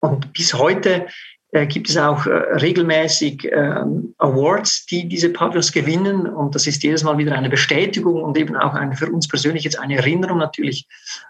und 0.00 0.32
bis 0.32 0.54
heute 0.54 1.06
gibt 1.52 1.90
es 1.90 1.96
auch 1.96 2.26
äh, 2.26 2.30
regelmäßig 2.30 3.48
ähm, 3.52 4.14
Awards, 4.18 4.86
die 4.86 5.08
diese 5.08 5.30
Pavillons 5.30 5.72
gewinnen. 5.72 6.26
Und 6.26 6.54
das 6.54 6.66
ist 6.66 6.82
jedes 6.82 7.02
Mal 7.02 7.18
wieder 7.18 7.34
eine 7.34 7.48
Bestätigung 7.48 8.22
und 8.22 8.38
eben 8.38 8.56
auch 8.56 8.74
eine, 8.74 8.94
für 8.94 9.10
uns 9.10 9.26
persönlich 9.26 9.64
jetzt 9.64 9.78
eine 9.78 9.96
Erinnerung 9.96 10.38
natürlich 10.38 10.86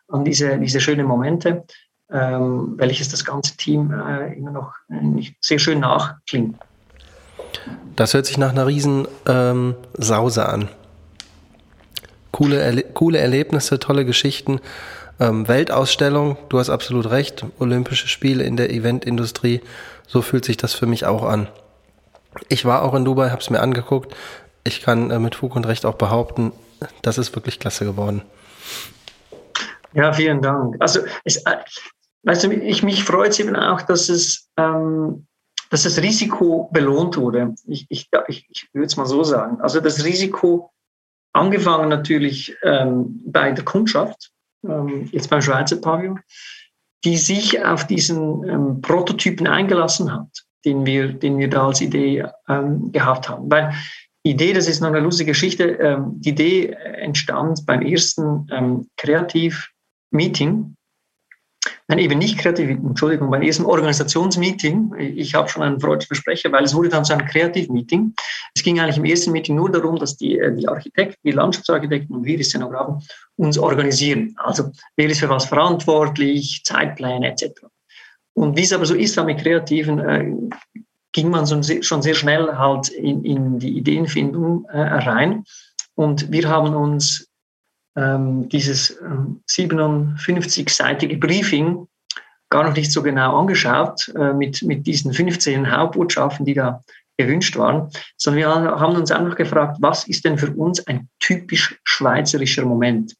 an 0.09 0.25
diese, 0.25 0.59
diese 0.59 0.81
schönen 0.81 1.07
Momente, 1.07 1.65
ähm, 2.13 2.75
welches 2.77 3.09
das 3.09 3.25
ganze 3.25 3.57
Team 3.57 3.93
äh, 3.93 4.35
immer 4.35 4.51
noch 4.51 4.75
äh, 4.91 5.33
sehr 5.41 5.59
schön 5.59 5.81
nachklingt. 5.81 6.57
Das 7.97 8.13
hört 8.13 8.27
sich 8.27 8.37
nach 8.37 8.51
einer 8.51 8.67
riesen 8.67 9.09
ähm, 9.27 9.75
Sause 9.97 10.47
an. 10.47 10.69
Coole, 12.31 12.61
Erle 12.61 12.85
coole 12.95 13.19
Erlebnisse, 13.19 13.79
tolle 13.79 14.05
Geschichten. 14.05 14.61
Ähm, 15.21 15.47
Weltausstellung, 15.47 16.39
du 16.49 16.59
hast 16.59 16.71
absolut 16.71 17.11
recht. 17.11 17.45
Olympische 17.59 18.09
Spiele 18.09 18.43
in 18.43 18.57
der 18.57 18.71
Eventindustrie 18.71 19.61
so 20.07 20.23
fühlt 20.23 20.47
sich 20.47 20.57
das 20.57 20.73
für 20.73 20.87
mich 20.87 21.05
auch 21.05 21.23
an. 21.23 21.49
Ich 22.49 22.65
war 22.65 22.83
auch 22.83 22.95
in 22.95 23.05
Dubai, 23.05 23.29
habe 23.29 23.43
es 23.43 23.51
mir 23.51 23.61
angeguckt. 23.61 24.17
Ich 24.65 24.81
kann 24.81 25.11
äh, 25.11 25.19
mit 25.19 25.35
Fug 25.35 25.55
und 25.57 25.67
Recht 25.67 25.85
auch 25.85 25.95
behaupten, 25.95 26.53
das 27.03 27.19
ist 27.19 27.35
wirklich 27.35 27.59
klasse 27.59 27.85
geworden. 27.85 28.23
Ja, 29.93 30.13
vielen 30.13 30.41
Dank. 30.41 30.77
Also, 30.81 31.01
es, 31.25 31.37
äh, 31.45 31.57
weißt 32.23 32.45
du, 32.45 32.53
ich, 32.53 32.83
mich 32.83 33.05
freut 33.05 33.31
es 33.31 33.41
eben 33.41 33.57
auch, 33.57 33.83
dass 33.83 34.09
es, 34.09 34.49
ähm, 34.57 35.27
dass 35.71 35.83
das 35.83 36.01
Risiko 36.01 36.71
belohnt 36.73 37.17
wurde. 37.17 37.55
Ich, 37.67 37.87
ich, 37.91 38.09
ich, 38.29 38.47
ich 38.49 38.69
würde 38.73 38.87
es 38.87 38.97
mal 38.97 39.07
so 39.07 39.23
sagen. 39.23 39.61
Also 39.61 39.81
das 39.81 40.05
Risiko, 40.05 40.73
angefangen 41.33 41.89
natürlich 41.89 42.57
ähm, 42.63 43.21
bei 43.27 43.53
der 43.53 43.65
Kundschaft, 43.65 44.33
jetzt 45.13 45.31
beim 45.31 45.43
Schweizer 45.43 45.77
Pavillon, 45.77 46.21
die 47.05 47.17
sich 47.17 47.65
auf 47.65 47.87
diesen 47.87 48.45
ähm, 48.49 48.81
Prototypen 48.83 49.47
eingelassen 49.47 50.13
hat, 50.13 50.29
den 50.65 50.85
wir, 50.85 51.13
den 51.13 51.39
wir 51.39 51.49
da 51.49 51.67
als 51.67 51.81
Idee 51.81 52.27
ähm, 52.49 52.93
gehabt 52.93 53.29
haben. 53.29 53.51
Weil 53.51 53.73
die 54.25 54.33
Idee, 54.33 54.53
das 54.53 54.69
ist 54.69 54.81
noch 54.81 54.89
eine 54.89 55.01
lustige 55.01 55.31
Geschichte, 55.31 55.65
ähm, 55.65 56.21
die 56.21 56.31
Idee 56.31 56.67
entstand 56.67 57.65
beim 57.65 57.81
ersten 57.81 58.47
ähm, 58.53 58.89
Kreativ-Meeting 58.99 60.77
Nein, 61.91 61.99
eben 61.99 62.19
nicht 62.21 62.39
kreativ, 62.39 62.71
Entschuldigung, 62.71 63.33
beim 63.33 63.43
ersten 63.43 63.65
Organisationsmeeting, 63.65 64.95
ich 64.97 65.35
habe 65.35 65.49
schon 65.49 65.65
einen 65.65 65.81
freudischen 65.81 66.07
Versprecher, 66.07 66.53
weil 66.53 66.63
es 66.63 66.73
wurde 66.73 66.89
dann 66.89 67.05
zu 67.05 67.13
einem 67.13 67.27
Kreativmeeting. 67.27 68.15
Es 68.55 68.63
ging 68.63 68.79
eigentlich 68.79 68.99
im 68.99 69.05
ersten 69.07 69.33
Meeting 69.33 69.57
nur 69.57 69.73
darum, 69.73 69.97
dass 69.97 70.17
die, 70.17 70.39
äh, 70.39 70.55
die 70.55 70.69
Architekten, 70.69 71.19
die 71.25 71.33
Landschaftsarchitekten 71.33 72.15
und 72.15 72.25
wir, 72.25 72.37
die 72.37 72.45
Szenografen, 72.45 73.03
uns 73.35 73.59
organisieren. 73.59 74.37
Also 74.39 74.71
wer 74.95 75.11
ist 75.11 75.19
für 75.19 75.29
was 75.29 75.47
verantwortlich, 75.47 76.63
Zeitpläne 76.63 77.33
etc. 77.33 77.63
Und 78.35 78.57
wie 78.57 78.63
es 78.63 78.73
aber 78.73 78.87
so 78.87 78.95
ist, 78.95 79.21
mit 79.25 79.41
Kreativen, 79.41 79.99
äh, 79.99 80.33
ging 81.11 81.29
man 81.29 81.45
schon 81.45 82.03
sehr 82.03 82.15
schnell 82.15 82.57
halt 82.57 82.89
in, 82.91 83.25
in 83.25 83.59
die 83.59 83.77
Ideenfindung 83.77 84.65
äh, 84.67 84.81
rein. 84.81 85.43
Und 85.97 86.31
wir 86.31 86.49
haben 86.49 86.73
uns 86.73 87.30
ähm, 87.97 88.49
dieses 88.49 88.91
äh, 88.91 89.05
57-seitige 89.51 91.19
Briefing 91.19 91.87
gar 92.51 92.65
noch 92.65 92.75
nicht 92.75 92.93
so 92.93 93.03
genau 93.03 93.39
angeschaut 93.39 94.13
äh, 94.17 94.33
mit, 94.33 94.63
mit 94.63 94.87
diesen 94.87 95.13
15 95.13 95.71
Hauptbotschaften, 95.71 96.45
die 96.45 96.55
da 96.55 96.83
gewünscht 97.17 97.57
waren, 97.57 97.91
sondern 98.17 98.39
wir 98.39 98.49
haben 98.81 98.97
uns 98.97 99.11
einfach 99.11 99.37
gefragt, 99.37 99.77
was 99.81 100.09
ist 100.09 100.25
denn 100.25 100.39
für 100.39 100.53
uns 100.53 100.87
ein 100.87 101.09
typisch 101.21 101.79
schweizerischer 101.85 102.65
Moment? 102.65 103.15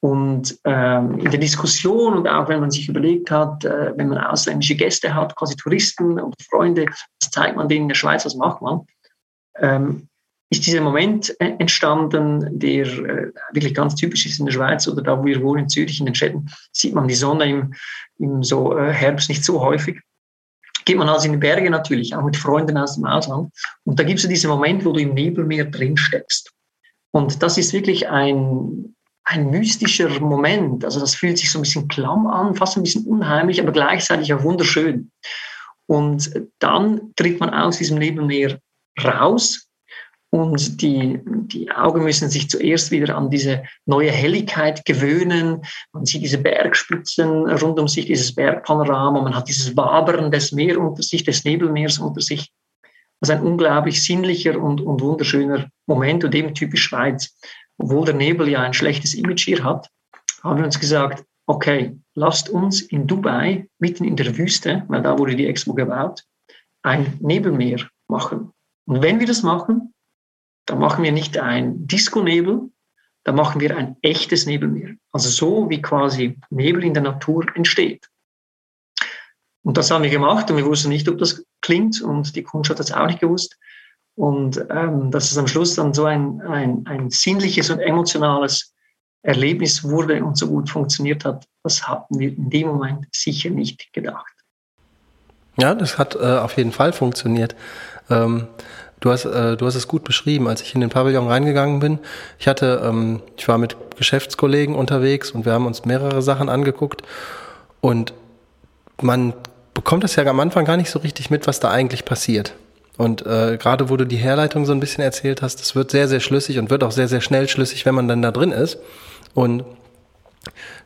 Und 0.00 0.58
ähm, 0.64 1.18
in 1.18 1.30
der 1.30 1.40
Diskussion 1.40 2.14
und 2.18 2.28
auch 2.28 2.48
wenn 2.48 2.60
man 2.60 2.70
sich 2.70 2.88
überlegt 2.88 3.30
hat, 3.30 3.64
äh, 3.64 3.92
wenn 3.96 4.08
man 4.08 4.18
ausländische 4.18 4.76
Gäste 4.76 5.14
hat, 5.14 5.34
quasi 5.34 5.56
Touristen 5.56 6.20
und 6.20 6.34
Freunde, 6.48 6.86
was 6.86 7.30
zeigt 7.30 7.56
man 7.56 7.68
denen 7.68 7.82
in 7.82 7.88
der 7.88 7.94
Schweiz, 7.96 8.24
was 8.24 8.36
macht 8.36 8.62
man? 8.62 8.86
Ähm, 9.58 10.08
ist 10.50 10.66
dieser 10.66 10.80
Moment 10.80 11.34
äh, 11.40 11.54
entstanden, 11.58 12.58
der 12.58 12.86
äh, 12.86 13.32
wirklich 13.52 13.74
ganz 13.74 13.96
typisch 13.96 14.26
ist 14.26 14.38
in 14.38 14.46
der 14.46 14.52
Schweiz 14.52 14.86
oder 14.86 15.02
da, 15.02 15.18
wo 15.18 15.24
wir 15.24 15.42
wohnen, 15.42 15.64
in 15.64 15.68
Zürich, 15.68 15.98
in 15.98 16.06
den 16.06 16.14
Städten, 16.14 16.46
sieht 16.72 16.94
man 16.94 17.08
die 17.08 17.14
Sonne 17.14 17.46
im, 17.46 17.74
im 18.18 18.42
so 18.42 18.76
äh, 18.76 18.92
Herbst 18.92 19.28
nicht 19.28 19.44
so 19.44 19.60
häufig. 19.60 20.00
Geht 20.84 20.98
man 20.98 21.08
also 21.08 21.26
in 21.26 21.32
die 21.32 21.38
Berge 21.38 21.68
natürlich, 21.68 22.14
auch 22.14 22.22
mit 22.22 22.36
Freunden 22.36 22.78
aus 22.78 22.94
dem 22.94 23.06
Ausland. 23.06 23.52
Und 23.84 23.98
da 23.98 24.04
gibt 24.04 24.20
es 24.20 24.28
diesen 24.28 24.50
Moment, 24.50 24.84
wo 24.84 24.92
du 24.92 25.00
im 25.00 25.14
Nebelmeer 25.14 25.64
drin 25.64 25.96
steckst. 25.96 26.52
Und 27.10 27.42
das 27.42 27.58
ist 27.58 27.72
wirklich 27.72 28.08
ein, 28.08 28.94
ein 29.24 29.50
mystischer 29.50 30.20
Moment. 30.20 30.84
Also 30.84 31.00
das 31.00 31.16
fühlt 31.16 31.38
sich 31.38 31.50
so 31.50 31.58
ein 31.58 31.62
bisschen 31.62 31.88
klamm 31.88 32.28
an, 32.28 32.54
fast 32.54 32.76
ein 32.76 32.84
bisschen 32.84 33.04
unheimlich, 33.06 33.60
aber 33.60 33.72
gleichzeitig 33.72 34.32
auch 34.32 34.44
wunderschön. 34.44 35.10
Und 35.86 36.30
dann 36.60 37.12
tritt 37.16 37.40
man 37.40 37.50
aus 37.50 37.78
diesem 37.78 37.98
Nebelmeer 37.98 38.60
raus 39.02 39.65
und 40.36 40.82
die, 40.82 41.18
die 41.24 41.70
Augen 41.70 42.04
müssen 42.04 42.28
sich 42.28 42.50
zuerst 42.50 42.90
wieder 42.90 43.16
an 43.16 43.30
diese 43.30 43.62
neue 43.86 44.10
Helligkeit 44.10 44.84
gewöhnen. 44.84 45.62
Man 45.92 46.04
sieht 46.04 46.22
diese 46.22 46.38
Bergspitzen 46.38 47.48
rund 47.48 47.78
um 47.78 47.88
sich, 47.88 48.06
dieses 48.06 48.34
Bergpanorama. 48.34 49.22
Man 49.22 49.34
hat 49.34 49.48
dieses 49.48 49.76
Wabern 49.76 50.30
des 50.30 50.52
Meeres 50.52 50.76
unter 50.76 51.02
sich, 51.02 51.24
des 51.24 51.44
Nebelmeers 51.44 51.98
unter 51.98 52.20
sich. 52.20 52.52
Also 53.20 53.32
ein 53.32 53.40
unglaublich 53.40 54.04
sinnlicher 54.04 54.60
und, 54.60 54.80
und 54.82 55.00
wunderschöner 55.00 55.68
Moment 55.86 56.22
und 56.22 56.34
eben 56.34 56.54
typisch 56.54 56.82
Schweiz. 56.82 57.34
Obwohl 57.78 58.04
der 58.04 58.14
Nebel 58.14 58.48
ja 58.48 58.60
ein 58.60 58.74
schlechtes 58.74 59.14
Image 59.14 59.44
hier 59.44 59.64
hat, 59.64 59.88
haben 60.42 60.58
wir 60.58 60.66
uns 60.66 60.78
gesagt, 60.78 61.24
okay, 61.46 61.96
lasst 62.14 62.50
uns 62.50 62.82
in 62.82 63.06
Dubai, 63.06 63.66
mitten 63.78 64.04
in 64.04 64.16
der 64.16 64.36
Wüste, 64.36 64.84
weil 64.88 65.02
da 65.02 65.18
wurde 65.18 65.34
die 65.34 65.46
Expo 65.46 65.72
gebaut, 65.72 66.24
ein 66.82 67.16
Nebelmeer 67.20 67.88
machen. 68.08 68.52
Und 68.86 69.02
wenn 69.02 69.18
wir 69.18 69.26
das 69.26 69.42
machen, 69.42 69.94
da 70.66 70.74
machen 70.74 71.04
wir 71.04 71.12
nicht 71.12 71.38
ein 71.38 71.86
Disco-Nebel, 71.86 72.70
da 73.24 73.32
machen 73.32 73.60
wir 73.60 73.76
ein 73.76 73.96
echtes 74.02 74.46
Nebelmeer. 74.46 74.94
Also 75.12 75.30
so, 75.30 75.70
wie 75.70 75.82
quasi 75.82 76.38
Nebel 76.50 76.84
in 76.84 76.94
der 76.94 77.02
Natur 77.02 77.44
entsteht. 77.54 78.08
Und 79.62 79.76
das 79.76 79.90
haben 79.90 80.04
wir 80.04 80.10
gemacht 80.10 80.48
und 80.50 80.56
wir 80.56 80.64
wussten 80.64 80.90
nicht, 80.90 81.08
ob 81.08 81.18
das 81.18 81.44
klingt 81.60 82.00
und 82.00 82.36
die 82.36 82.44
Kundschaft 82.44 82.78
hat 82.78 82.86
es 82.86 82.92
auch 82.92 83.06
nicht 83.06 83.18
gewusst. 83.20 83.56
Und 84.14 84.64
ähm, 84.70 85.10
dass 85.10 85.32
es 85.32 85.38
am 85.38 85.48
Schluss 85.48 85.74
dann 85.74 85.92
so 85.92 86.04
ein, 86.04 86.40
ein, 86.42 86.86
ein 86.86 87.10
sinnliches 87.10 87.68
und 87.70 87.80
emotionales 87.80 88.74
Erlebnis 89.22 89.82
wurde 89.82 90.24
und 90.24 90.38
so 90.38 90.46
gut 90.46 90.70
funktioniert 90.70 91.24
hat, 91.24 91.48
das 91.64 91.86
hatten 91.86 92.18
wir 92.18 92.28
in 92.28 92.48
dem 92.48 92.68
Moment 92.68 93.06
sicher 93.12 93.50
nicht 93.50 93.92
gedacht. 93.92 94.32
Ja, 95.58 95.74
das 95.74 95.98
hat 95.98 96.14
äh, 96.14 96.38
auf 96.38 96.56
jeden 96.56 96.72
Fall 96.72 96.92
funktioniert. 96.92 97.56
Ähm, 98.08 98.46
Du 99.00 99.10
hast, 99.10 99.24
äh, 99.26 99.56
du 99.56 99.66
hast 99.66 99.74
es 99.74 99.88
gut 99.88 100.04
beschrieben, 100.04 100.48
als 100.48 100.62
ich 100.62 100.74
in 100.74 100.80
den 100.80 100.90
Pavillon 100.90 101.28
reingegangen 101.28 101.80
bin. 101.80 101.98
Ich 102.38 102.48
hatte, 102.48 102.82
ähm, 102.84 103.20
ich 103.36 103.46
war 103.46 103.58
mit 103.58 103.76
Geschäftskollegen 103.96 104.74
unterwegs 104.74 105.30
und 105.30 105.44
wir 105.44 105.52
haben 105.52 105.66
uns 105.66 105.84
mehrere 105.84 106.22
Sachen 106.22 106.48
angeguckt 106.48 107.02
und 107.80 108.14
man 109.02 109.34
bekommt 109.74 110.04
das 110.04 110.16
ja 110.16 110.24
am 110.24 110.40
Anfang 110.40 110.64
gar 110.64 110.76
nicht 110.76 110.90
so 110.90 110.98
richtig 111.00 111.30
mit, 111.30 111.46
was 111.46 111.60
da 111.60 111.70
eigentlich 111.70 112.04
passiert. 112.04 112.54
Und 112.96 113.26
äh, 113.26 113.58
gerade 113.58 113.90
wo 113.90 113.96
du 113.96 114.06
die 114.06 114.16
Herleitung 114.16 114.64
so 114.64 114.72
ein 114.72 114.80
bisschen 114.80 115.04
erzählt 115.04 115.42
hast, 115.42 115.60
das 115.60 115.74
wird 115.74 115.90
sehr, 115.90 116.08
sehr 116.08 116.20
schlüssig 116.20 116.58
und 116.58 116.70
wird 116.70 116.82
auch 116.82 116.92
sehr, 116.92 117.08
sehr 117.08 117.20
schnell 117.20 117.46
schlüssig, 117.48 117.84
wenn 117.84 117.94
man 117.94 118.08
dann 118.08 118.22
da 118.22 118.32
drin 118.32 118.52
ist. 118.52 118.78
Und 119.34 119.64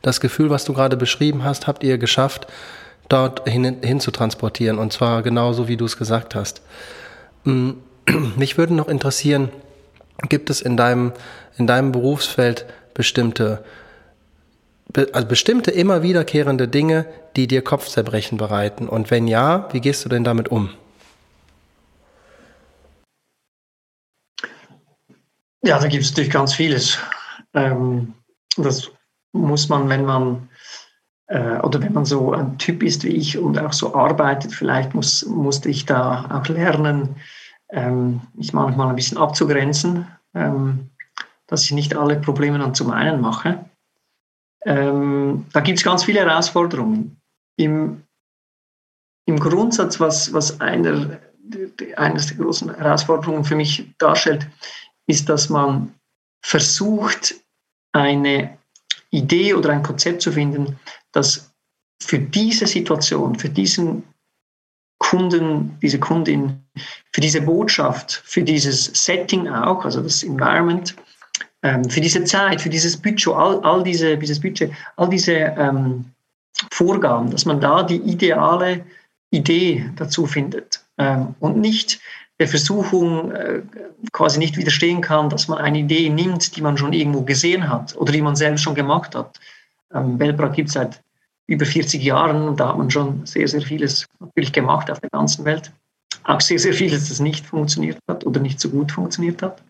das 0.01 0.19
Gefühl, 0.19 0.49
was 0.49 0.65
du 0.65 0.73
gerade 0.73 0.97
beschrieben 0.97 1.43
hast, 1.45 1.67
habt 1.67 1.83
ihr 1.83 1.97
geschafft, 1.97 2.47
dort 3.07 3.47
hin, 3.47 3.77
hin 3.81 3.99
zu 4.01 4.11
transportieren. 4.11 4.77
Und 4.77 4.91
zwar 4.91 5.23
genauso, 5.23 5.69
wie 5.69 5.77
du 5.77 5.85
es 5.85 5.97
gesagt 5.97 6.35
hast. 6.35 6.61
Mm, 7.45 7.71
mich 8.37 8.57
würde 8.57 8.73
noch 8.73 8.87
interessieren, 8.87 9.49
gibt 10.29 10.49
es 10.49 10.61
in 10.61 10.77
deinem, 10.77 11.13
in 11.57 11.67
deinem 11.67 11.91
Berufsfeld 11.91 12.65
bestimmte, 12.93 13.63
also 15.13 15.27
bestimmte 15.27 15.71
immer 15.71 16.03
wiederkehrende 16.03 16.67
Dinge, 16.67 17.05
die 17.35 17.47
dir 17.47 17.63
Kopfzerbrechen 17.63 18.37
bereiten? 18.37 18.87
Und 18.87 19.11
wenn 19.11 19.27
ja, 19.27 19.69
wie 19.71 19.81
gehst 19.81 20.05
du 20.05 20.09
denn 20.09 20.23
damit 20.23 20.49
um? 20.49 20.69
Ja, 25.63 25.79
da 25.79 25.87
gibt 25.87 26.03
es 26.03 26.11
natürlich 26.11 26.31
ganz 26.31 26.53
vieles. 26.53 26.97
Ähm, 27.53 28.13
das 28.57 28.89
muss 29.31 29.69
man, 29.69 29.89
wenn 29.89 30.05
man 30.05 30.49
äh, 31.27 31.59
oder 31.59 31.81
wenn 31.81 31.93
man 31.93 32.05
so 32.05 32.33
ein 32.33 32.57
Typ 32.57 32.83
ist 32.83 33.03
wie 33.03 33.09
ich 33.09 33.37
und 33.37 33.57
auch 33.59 33.73
so 33.73 33.95
arbeitet, 33.95 34.53
vielleicht 34.53 34.93
muss, 34.93 35.25
musste 35.25 35.69
ich 35.69 35.85
da 35.85 36.29
auch 36.29 36.47
lernen, 36.47 37.15
ähm, 37.71 38.21
mich 38.33 38.53
manchmal 38.53 38.89
ein 38.89 38.95
bisschen 38.95 39.17
abzugrenzen, 39.17 40.07
ähm, 40.33 40.89
dass 41.47 41.63
ich 41.63 41.71
nicht 41.71 41.95
alle 41.95 42.19
Probleme 42.19 42.59
dann 42.59 42.75
zum 42.75 42.91
einen 42.91 43.21
mache. 43.21 43.65
Ähm, 44.65 45.45
da 45.53 45.59
gibt 45.61 45.79
es 45.79 45.83
ganz 45.83 46.03
viele 46.03 46.19
Herausforderungen. 46.19 47.17
Im, 47.57 48.03
im 49.25 49.39
Grundsatz, 49.39 49.99
was, 49.99 50.31
was 50.33 50.61
einer, 50.61 51.19
eines 51.95 52.27
der 52.27 52.37
großen 52.37 52.75
Herausforderungen 52.75 53.43
für 53.43 53.55
mich 53.55 53.93
darstellt, 53.97 54.47
ist, 55.07 55.29
dass 55.29 55.49
man 55.49 55.93
versucht, 56.43 57.35
eine 57.93 58.57
Idee 59.09 59.53
oder 59.53 59.71
ein 59.71 59.83
Konzept 59.83 60.21
zu 60.21 60.31
finden, 60.31 60.79
das 61.11 61.51
für 62.01 62.19
diese 62.19 62.65
Situation, 62.65 63.37
für 63.37 63.49
diesen 63.49 64.03
Kunden, 65.11 65.77
diese 65.81 65.99
Kundin, 65.99 66.63
für 67.11 67.19
diese 67.19 67.41
Botschaft, 67.41 68.21
für 68.23 68.43
dieses 68.43 68.85
Setting 68.85 69.45
auch, 69.49 69.83
also 69.83 70.01
das 70.01 70.23
Environment, 70.23 70.95
ähm, 71.63 71.83
für 71.89 71.99
diese 71.99 72.23
Zeit, 72.23 72.61
für 72.61 72.69
dieses 72.69 72.95
Budget, 72.95 73.33
all, 73.33 73.59
all 73.63 73.83
diese, 73.83 74.17
dieses 74.17 74.39
Budget, 74.39 74.71
all 74.95 75.09
diese 75.09 75.33
ähm, 75.33 76.05
Vorgaben, 76.71 77.29
dass 77.29 77.43
man 77.43 77.59
da 77.59 77.83
die 77.83 77.97
ideale 77.97 78.85
Idee 79.31 79.89
dazu 79.97 80.25
findet 80.25 80.81
ähm, 80.97 81.35
und 81.41 81.57
nicht 81.57 81.99
der 82.39 82.47
Versuchung 82.47 83.33
äh, 83.33 83.63
quasi 84.13 84.39
nicht 84.39 84.55
widerstehen 84.55 85.01
kann, 85.01 85.29
dass 85.29 85.49
man 85.49 85.57
eine 85.57 85.79
Idee 85.79 86.07
nimmt, 86.07 86.55
die 86.55 86.61
man 86.61 86.77
schon 86.77 86.93
irgendwo 86.93 87.23
gesehen 87.23 87.67
hat 87.67 87.97
oder 87.97 88.13
die 88.13 88.21
man 88.21 88.37
selbst 88.37 88.61
schon 88.61 88.75
gemacht 88.75 89.13
hat. 89.13 89.41
Ähm, 89.93 90.17
Belbrad 90.17 90.53
gibt 90.53 90.69
es 90.69 90.75
seit 90.75 91.01
über 91.51 91.65
40 91.65 92.01
Jahren 92.01 92.55
da 92.55 92.69
hat 92.69 92.77
man 92.77 92.89
schon 92.89 93.25
sehr, 93.25 93.45
sehr 93.45 93.61
vieles 93.61 94.07
natürlich 94.19 94.53
gemacht 94.53 94.89
auf 94.89 95.01
der 95.01 95.09
ganzen 95.09 95.43
Welt. 95.43 95.71
Auch 96.23 96.39
sehr, 96.39 96.59
sehr 96.59 96.73
vieles, 96.73 97.09
das 97.09 97.19
nicht 97.19 97.45
funktioniert 97.45 97.99
hat 98.07 98.25
oder 98.25 98.39
nicht 98.39 98.59
so 98.59 98.69
gut 98.69 98.91
funktioniert 98.91 99.41
hat. 99.41 99.61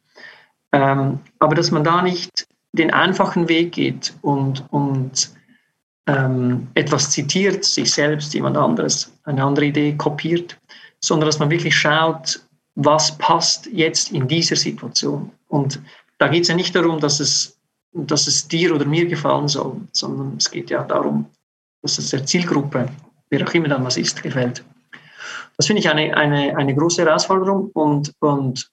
Ähm, 0.74 1.20
aber 1.40 1.56
dass 1.56 1.72
man 1.72 1.84
da 1.84 2.04
nicht 2.04 2.48
den 2.74 2.92
einfachen 2.92 3.50
Weg 3.50 3.72
geht 3.72 4.14
und, 4.22 4.64
und 4.72 5.32
ähm, 6.08 6.68
etwas 6.76 7.10
zitiert, 7.10 7.66
sich 7.66 7.92
selbst, 7.92 8.34
jemand 8.36 8.58
anderes, 8.58 9.12
eine 9.24 9.44
andere 9.44 9.66
Idee 9.66 9.94
kopiert, 9.94 10.60
sondern 11.00 11.28
dass 11.28 11.40
man 11.40 11.50
wirklich 11.50 11.76
schaut, 11.76 12.42
was 12.76 13.18
passt 13.18 13.66
jetzt 13.74 14.12
in 14.12 14.28
dieser 14.28 14.56
Situation. 14.56 15.32
Und 15.48 15.82
da 16.20 16.28
geht 16.28 16.44
es 16.44 16.50
ja 16.50 16.56
nicht 16.56 16.76
darum, 16.76 17.00
dass 17.00 17.20
es, 17.20 17.60
dass 17.92 18.28
es 18.28 18.48
dir 18.48 18.76
oder 18.76 18.86
mir 18.86 19.08
gefallen 19.08 19.48
soll, 19.48 19.82
sondern 19.94 20.36
es 20.38 20.50
geht 20.52 20.70
ja 20.70 20.84
darum, 20.84 21.26
dass 21.82 21.98
es 21.98 22.10
der 22.10 22.26
Zielgruppe, 22.26 22.90
wer 23.30 23.48
auch 23.48 23.54
immer 23.54 23.68
dann 23.68 23.84
was 23.84 23.98
ist, 23.98 24.22
gefällt. 24.22 24.64
Das 25.58 25.68
finde 25.68 25.82
ich 25.82 25.90
eine, 25.90 26.16
eine, 26.16 26.56
eine 26.58 26.76
große 26.76 27.04
Herausforderung 27.04 27.70
und, 27.74 28.14
und 28.20 28.70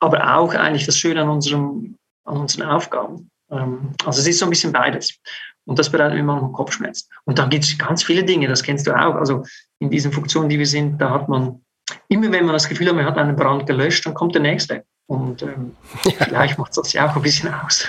aber 0.00 0.36
auch 0.36 0.54
eigentlich 0.54 0.86
das 0.86 0.98
Schöne 0.98 1.22
an, 1.22 1.28
unserem, 1.28 1.96
an 2.24 2.38
unseren 2.38 2.68
Aufgaben. 2.68 3.30
Ähm, 3.50 3.92
also 4.04 4.20
es 4.20 4.26
ist 4.26 4.38
so 4.38 4.46
ein 4.46 4.50
bisschen 4.50 4.72
beides. 4.72 5.18
Und 5.66 5.78
das 5.78 5.90
bereitet 5.90 6.16
mir 6.16 6.22
manchmal 6.22 6.52
Kopfschmerzen. 6.52 7.08
Und 7.24 7.38
dann 7.38 7.50
gibt 7.50 7.64
es 7.64 7.76
ganz 7.76 8.02
viele 8.02 8.24
Dinge, 8.24 8.48
das 8.48 8.62
kennst 8.62 8.86
du 8.86 8.92
auch. 8.92 9.14
Also 9.14 9.44
in 9.78 9.90
diesen 9.90 10.12
Funktionen, 10.12 10.48
die 10.48 10.58
wir 10.58 10.66
sind, 10.66 11.00
da 11.00 11.10
hat 11.10 11.28
man 11.28 11.62
immer, 12.08 12.32
wenn 12.32 12.46
man 12.46 12.54
das 12.54 12.68
Gefühl 12.68 12.88
hat, 12.88 12.96
man 12.96 13.04
hat 13.04 13.18
einen 13.18 13.36
Brand 13.36 13.66
gelöscht, 13.66 14.06
dann 14.06 14.14
kommt 14.14 14.34
der 14.34 14.42
nächste. 14.42 14.84
Und 15.06 15.42
ähm, 15.42 15.76
ja. 16.04 16.12
vielleicht 16.24 16.58
macht 16.58 16.76
das 16.76 16.92
ja 16.92 17.08
auch 17.08 17.16
ein 17.16 17.22
bisschen 17.22 17.52
aus. 17.52 17.86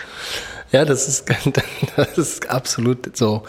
Ja, 0.72 0.86
das 0.86 1.08
ist, 1.08 1.26
das 1.96 2.18
ist 2.18 2.50
absolut 2.50 3.16
so. 3.18 3.44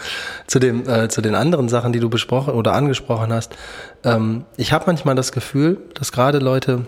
Zu, 0.47 0.59
dem, 0.59 0.87
äh, 0.87 1.07
zu 1.07 1.21
den 1.21 1.35
anderen 1.35 1.69
Sachen, 1.69 1.93
die 1.93 1.99
du 1.99 2.09
besprochen 2.09 2.53
oder 2.53 2.73
angesprochen 2.73 3.31
hast. 3.31 3.55
Ähm, 4.03 4.45
ich 4.57 4.73
habe 4.73 4.85
manchmal 4.87 5.15
das 5.15 5.31
Gefühl, 5.31 5.77
dass 5.95 6.11
gerade 6.11 6.39
Leute, 6.39 6.85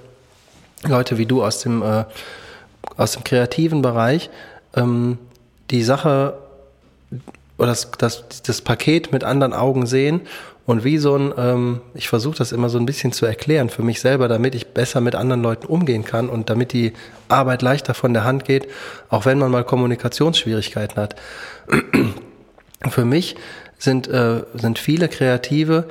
Leute 0.84 1.18
wie 1.18 1.26
du 1.26 1.44
aus 1.44 1.60
dem, 1.60 1.82
äh, 1.82 2.06
aus 2.98 3.14
dem 3.14 3.24
kreativen 3.24 3.82
Bereich 3.82 4.30
ähm, 4.76 5.18
die 5.72 5.84
Sache 5.84 6.38
oder 7.58 7.68
das, 7.68 7.90
das, 7.98 8.26
das 8.46 8.62
Paket 8.62 9.14
mit 9.14 9.24
anderen 9.24 9.54
Augen 9.54 9.86
sehen 9.86 10.22
und 10.66 10.84
wie 10.84 10.98
so 10.98 11.16
ein, 11.16 11.34
ähm, 11.38 11.82
ich 11.94 12.10
versuche 12.10 12.38
das 12.38 12.52
immer 12.52 12.70
so 12.70 12.80
ein 12.80 12.86
bisschen 12.86 13.12
zu 13.12 13.26
erklären 13.26 13.70
für 13.70 13.84
mich 13.84 14.02
selber, 14.02 14.28
damit 14.28 14.56
ich 14.56 14.68
besser 14.68 15.00
mit 15.00 15.14
anderen 15.14 15.44
Leuten 15.44 15.68
umgehen 15.68 16.04
kann 16.04 16.28
und 16.28 16.50
damit 16.50 16.74
die 16.74 16.94
Arbeit 17.28 17.62
leichter 17.62 17.94
von 17.94 18.14
der 18.14 18.24
Hand 18.24 18.46
geht, 18.46 18.68
auch 19.10 19.26
wenn 19.26 19.38
man 19.38 19.52
mal 19.52 19.64
Kommunikationsschwierigkeiten 19.64 20.98
hat. 20.98 21.16
für 22.90 23.06
mich 23.06 23.36
sind, 23.78 24.08
äh, 24.08 24.44
sind 24.56 24.80
viele 24.80 25.08
Kreative, 25.08 25.86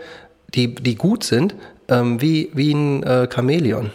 die, 0.54 0.74
die 0.74 0.96
gut 0.96 1.22
sind, 1.22 1.54
ähm, 1.88 2.20
wie, 2.20 2.50
wie 2.54 2.72
ein 2.72 3.02
äh, 3.04 3.28
Chamäleon. 3.32 3.90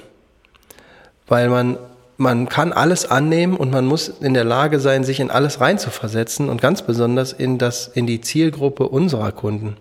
Weil 1.27 1.49
man, 1.49 1.77
man 2.15 2.47
kann 2.47 2.71
alles 2.71 3.05
annehmen 3.09 3.57
und 3.57 3.71
man 3.71 3.85
muss 3.85 4.07
in 4.07 4.33
der 4.33 4.45
Lage 4.45 4.79
sein, 4.79 5.03
sich 5.03 5.19
in 5.19 5.29
alles 5.29 5.59
reinzuversetzen 5.59 6.47
und 6.47 6.61
ganz 6.61 6.83
besonders 6.83 7.33
in, 7.33 7.57
das, 7.57 7.87
in 7.87 8.07
die 8.07 8.21
Zielgruppe 8.21 8.87
unserer 8.87 9.33
Kunden. 9.33 9.75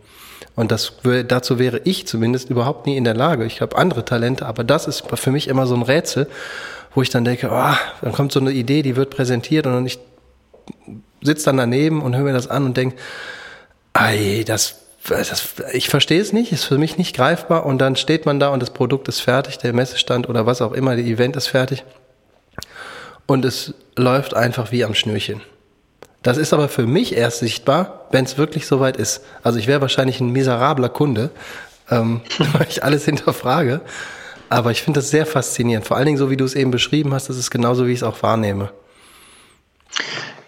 Und 0.59 0.73
das, 0.73 0.95
dazu 1.29 1.61
wäre 1.61 1.81
ich 1.85 2.09
zumindest 2.09 2.51
überhaupt 2.51 2.89
nie 2.89 2.97
in 2.97 3.05
der 3.05 3.15
Lage. 3.15 3.45
Ich 3.45 3.61
habe 3.61 3.79
andere 3.79 4.05
Talente, 4.05 4.45
aber 4.45 4.65
das 4.65 4.89
ist 4.89 5.05
für 5.15 5.31
mich 5.31 5.47
immer 5.47 5.69
so 5.69 5.77
ein 5.77 5.83
Rätsel, 5.83 6.27
wo 6.97 7.01
ich 7.01 7.11
dann 7.11 7.25
denke, 7.25 7.49
oh, 7.53 7.77
dann 8.03 8.13
kommt 8.13 8.33
so 8.33 8.41
eine 8.41 8.51
Idee, 8.51 8.83
die 8.83 8.97
wird 8.97 9.11
präsentiert 9.11 9.69
und 9.69 9.87
ich 9.87 10.01
sitze 11.23 11.45
dann 11.45 11.59
daneben 11.59 12.03
und 12.03 12.17
höre 12.17 12.25
mir 12.25 12.33
das 12.33 12.49
an 12.49 12.65
und 12.65 12.77
denke, 12.77 12.97
ey, 13.95 14.45
das, 14.45 14.81
das, 15.09 15.55
ich 15.75 15.89
verstehe 15.89 16.21
es 16.21 16.33
nicht, 16.33 16.51
ist 16.51 16.65
für 16.65 16.77
mich 16.77 16.99
nicht 16.99 17.15
greifbar 17.15 17.65
und 17.65 17.79
dann 17.79 17.95
steht 17.95 18.27
man 18.27 18.41
da 18.41 18.49
und 18.49 18.61
das 18.61 18.71
Produkt 18.71 19.07
ist 19.07 19.21
fertig, 19.21 19.59
der 19.59 19.73
Messestand 19.73 20.29
oder 20.29 20.45
was 20.45 20.61
auch 20.61 20.73
immer, 20.73 20.97
der 20.97 21.05
Event 21.05 21.37
ist 21.37 21.47
fertig 21.47 21.85
und 23.29 23.45
es 23.45 23.75
läuft 23.95 24.35
einfach 24.35 24.73
wie 24.73 24.85
am 24.85 24.97
Schnürchen. 24.97 25.41
Das 26.23 26.37
ist 26.37 26.53
aber 26.53 26.69
für 26.69 26.87
mich 26.87 27.17
erst 27.17 27.39
sichtbar, 27.39 28.07
wenn 28.11 28.25
es 28.25 28.39
wirklich 28.39 28.67
soweit 28.67 28.97
ist. 28.97 29.23
Also 29.43 29.59
ich 29.59 29.67
wäre 29.67 29.81
wahrscheinlich 29.81 30.21
ein 30.21 30.31
miserabler 30.31 30.89
Kunde, 30.89 31.31
ähm, 31.91 32.21
weil 32.53 32.67
ich 32.69 32.83
alles 32.85 33.05
hinterfrage. 33.05 33.81
Aber 34.49 34.71
ich 34.71 34.83
finde 34.83 35.01
das 35.01 35.11
sehr 35.11 35.27
faszinierend. 35.27 35.87
Vor 35.87 35.97
allen 35.97 36.07
Dingen, 36.07 36.19
so 36.19 36.31
wie 36.31 36.37
du 36.37 36.45
es 36.45 36.55
eben 36.55 36.71
beschrieben 36.71 37.13
hast, 37.13 37.29
das 37.29 37.37
ist 37.37 37.51
genauso, 37.51 37.87
wie 37.87 37.93
ich 37.93 37.99
es 37.99 38.03
auch 38.03 38.23
wahrnehme. 38.23 38.71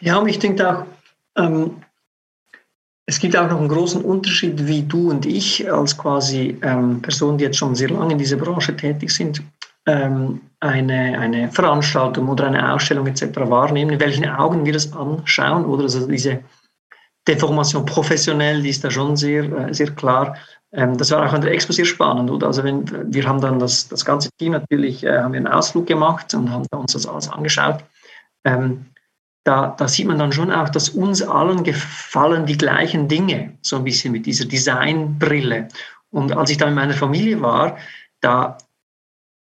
Ja, 0.00 0.16
und 0.16 0.28
ich 0.28 0.38
denke 0.38 0.68
auch, 0.68 0.85
ähm, 1.37 1.83
es 3.06 3.18
gibt 3.18 3.37
auch 3.37 3.48
noch 3.48 3.59
einen 3.59 3.68
großen 3.68 4.02
Unterschied, 4.02 4.66
wie 4.66 4.83
du 4.83 5.11
und 5.11 5.26
ich 5.26 5.70
als 5.70 5.98
quasi 5.98 6.56
ähm, 6.62 7.02
Personen, 7.02 7.38
die 7.38 7.44
jetzt 7.44 7.59
schon 7.59 7.74
sehr 7.74 7.90
lange 7.90 8.12
in 8.12 8.18
dieser 8.18 8.37
Branche 8.37 8.76
tätig 8.76 9.11
sind, 9.11 9.42
ähm, 9.90 10.40
eine, 10.61 11.18
eine 11.18 11.50
Veranstaltung 11.50 12.29
oder 12.29 12.46
eine 12.46 12.72
Ausstellung 12.72 13.07
etc. 13.07 13.22
wahrnehmen, 13.35 13.92
in 13.92 14.00
welchen 14.00 14.29
Augen 14.29 14.64
wir 14.64 14.72
das 14.72 14.92
anschauen 14.92 15.64
oder 15.64 15.85
also 15.85 16.07
diese 16.07 16.40
Deformation 17.26 17.85
professionell, 17.85 18.62
die 18.62 18.70
ist 18.70 18.85
da 18.85 18.90
schon 18.90 19.16
sehr, 19.16 19.44
äh, 19.44 19.74
sehr 19.74 19.90
klar. 19.90 20.37
Ähm, 20.72 20.96
das 20.96 21.11
war 21.11 21.26
auch 21.26 21.33
an 21.33 21.40
der 21.40 21.53
Expo 21.53 21.72
sehr 21.72 21.85
spannend, 21.85 22.31
oder? 22.31 22.46
Also 22.46 22.62
wenn, 22.62 22.85
wir 23.12 23.26
haben 23.26 23.40
dann 23.40 23.59
das, 23.59 23.88
das 23.88 24.05
ganze 24.05 24.31
Team 24.38 24.53
natürlich, 24.53 25.05
äh, 25.05 25.18
haben 25.18 25.33
wir 25.33 25.38
einen 25.38 25.48
Ausflug 25.48 25.87
gemacht 25.87 26.33
und 26.35 26.50
haben 26.50 26.66
uns 26.72 26.92
das 26.92 27.07
alles 27.07 27.29
angeschaut. 27.29 27.85
Ähm, 28.44 28.87
da, 29.44 29.74
da, 29.76 29.88
sieht 29.88 30.07
man 30.07 30.18
dann 30.18 30.33
schon 30.33 30.53
auch, 30.53 30.68
dass 30.68 30.90
uns 30.90 31.22
allen 31.22 31.64
gefallen 31.64 32.46
die 32.46 32.59
gleichen 32.59 33.09
Dinge, 33.09 33.57
so 33.62 33.76
ein 33.76 33.85
bisschen 33.85 34.12
mit 34.12 34.26
dieser 34.26 34.44
Designbrille. 34.44 35.68
Und 36.11 36.37
als 36.37 36.50
ich 36.50 36.59
da 36.59 36.68
in 36.68 36.74
meiner 36.74 36.92
Familie 36.92 37.40
war, 37.40 37.76
da 38.20 38.59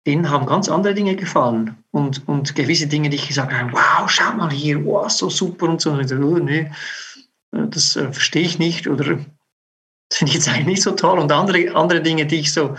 denen 0.08 0.30
haben 0.30 0.46
ganz 0.46 0.70
andere 0.70 0.94
Dinge 0.94 1.16
gefallen. 1.16 1.76
Und, 1.90 2.26
und 2.26 2.54
gewisse 2.54 2.86
Dinge, 2.86 3.10
die 3.10 3.16
ich 3.16 3.28
gesagt 3.28 3.52
habe, 3.52 3.72
wow, 3.72 4.08
schau 4.08 4.32
mal 4.32 4.50
hier, 4.50 4.82
wow, 4.84 5.10
so 5.10 5.28
super 5.28 5.68
und 5.68 5.82
so. 5.82 5.90
Und 5.90 5.98
dachte, 5.98 6.18
oh, 6.24 6.38
nee, 6.38 6.70
das 7.52 7.94
äh, 7.96 8.10
verstehe 8.10 8.42
ich 8.42 8.58
nicht 8.58 8.88
oder 8.88 9.04
das 9.04 9.18
finde 10.18 10.30
ich 10.30 10.34
jetzt 10.36 10.48
eigentlich 10.48 10.66
nicht 10.66 10.82
so 10.82 10.92
toll. 10.92 11.18
Und 11.18 11.30
andere, 11.30 11.74
andere 11.74 12.00
Dinge, 12.00 12.24
die 12.24 12.40
ich 12.40 12.52
so, 12.54 12.74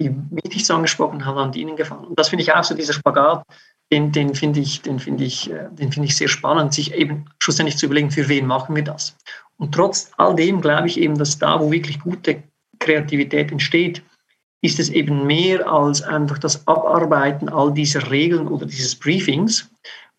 die 0.00 0.10
mich 0.10 0.44
nicht 0.44 0.66
so 0.66 0.74
angesprochen 0.74 1.24
habe, 1.24 1.40
haben 1.40 1.52
die 1.52 1.60
ihnen 1.60 1.76
gefallen. 1.76 2.04
Und 2.04 2.18
das 2.18 2.30
finde 2.30 2.42
ich 2.42 2.52
auch 2.52 2.64
so, 2.64 2.74
dieser 2.74 2.94
Spagat, 2.94 3.44
den, 3.92 4.10
den 4.10 4.34
finde 4.34 4.58
ich, 4.58 4.82
den 4.82 4.98
ich, 5.20 5.48
äh, 5.48 5.68
den 5.70 5.92
finde 5.92 6.08
ich 6.08 6.16
sehr 6.16 6.28
spannend, 6.28 6.74
sich 6.74 6.92
eben 6.94 7.26
schlussendlich 7.40 7.78
zu 7.78 7.86
überlegen, 7.86 8.10
für 8.10 8.28
wen 8.28 8.44
machen 8.44 8.74
wir 8.74 8.82
das. 8.82 9.16
Und 9.56 9.72
trotz 9.72 10.10
all 10.16 10.34
dem 10.34 10.60
glaube 10.60 10.88
ich 10.88 10.98
eben, 10.98 11.16
dass 11.16 11.38
da, 11.38 11.60
wo 11.60 11.70
wirklich 11.70 12.00
gute 12.00 12.42
Kreativität 12.80 13.52
entsteht, 13.52 14.02
ist 14.66 14.78
es 14.78 14.90
eben 14.90 15.26
mehr 15.26 15.66
als 15.70 16.02
einfach 16.02 16.38
das 16.38 16.66
Abarbeiten 16.66 17.48
all 17.48 17.72
dieser 17.72 18.10
Regeln 18.10 18.48
oder 18.48 18.66
dieses 18.66 18.94
Briefings 18.94 19.70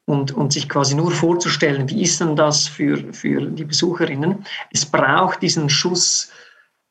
und, 0.06 0.32
und 0.32 0.54
sich 0.54 0.70
quasi 0.70 0.96
nur 0.96 1.12
vorzustellen, 1.12 1.90
wie 1.90 2.02
ist 2.02 2.20
denn 2.22 2.36
das 2.36 2.68
für, 2.68 3.14
für 3.14 3.42
die 3.42 3.66
Besucherinnen. 3.66 4.46
Es 4.72 4.86
braucht 4.86 5.42
diesen 5.42 5.70
Schuss 5.70 6.32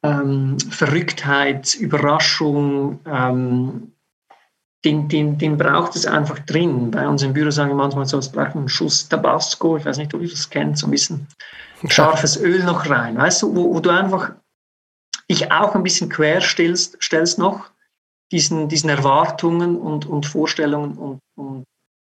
ähm, 0.03 0.59
Verrücktheit, 0.71 1.75
Überraschung, 1.75 3.01
ähm, 3.07 3.93
den, 4.85 5.09
den, 5.09 5.39
den 5.39 5.57
braucht 5.57 5.97
es 5.97 6.07
einfach 6.07 6.39
drin. 6.41 6.91
Bei 6.91 7.09
uns 7.09 7.23
im 7.23 7.33
Büro 7.33 7.51
sagen 7.51 7.71
wir 7.71 7.77
manchmal 7.77 8.07
so, 8.07 8.19
es 8.19 8.31
braucht 8.31 8.55
einen 8.55 8.69
Schuss 8.69 9.09
Tabasco, 9.09 9.79
ich 9.79 9.85
weiß 9.85 9.97
nicht, 9.97 10.15
ob 10.15 10.21
ihr 10.21 10.29
das 10.29 10.49
kennt, 10.49 10.79
so 10.79 10.87
ein 10.87 10.91
bisschen 10.93 11.27
scharfes 11.89 12.41
Öl 12.41 12.63
noch 12.65 12.89
rein, 12.89 13.17
weißt 13.17 13.43
du, 13.43 13.57
wo, 13.57 13.75
wo 13.75 13.81
du 13.81 13.91
einfach 13.91 14.33
dich 15.31 15.51
auch 15.51 15.75
ein 15.75 15.83
bisschen 15.83 16.09
quer 16.09 16.41
stellst, 16.41 17.03
stellst 17.03 17.39
noch 17.39 17.71
diesen, 18.33 18.69
diesen 18.69 18.91
Erwartungen 18.91 19.77
und, 19.77 20.07
und 20.07 20.27
Vorstellungen 20.27 20.97
und, 20.99 21.21
und 21.37 21.65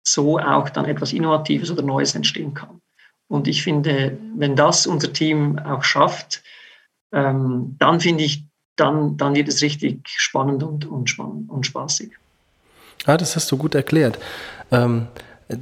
so 0.06 0.38
auch 0.38 0.68
dann 0.70 0.86
etwas 0.86 1.12
Innovatives 1.12 1.70
oder 1.70 1.82
Neues 1.82 2.14
entstehen 2.14 2.54
kann. 2.54 2.80
Und 3.28 3.46
ich 3.46 3.62
finde, 3.62 4.18
wenn 4.36 4.56
das 4.56 4.86
unser 4.86 5.12
Team 5.12 5.58
auch 5.58 5.84
schafft, 5.84 6.42
ähm, 7.12 7.76
dann 7.78 8.00
finde 8.00 8.24
ich, 8.24 8.44
dann, 8.76 9.16
dann 9.16 9.34
wird 9.34 9.48
es 9.48 9.60
richtig 9.60 10.08
spannend 10.08 10.62
und, 10.62 10.86
und, 10.86 11.18
und 11.18 11.66
spaßig. 11.66 12.12
Ja, 13.06 13.16
das 13.16 13.36
hast 13.36 13.50
du 13.50 13.56
gut 13.56 13.74
erklärt. 13.74 14.18
Ähm, 14.70 15.08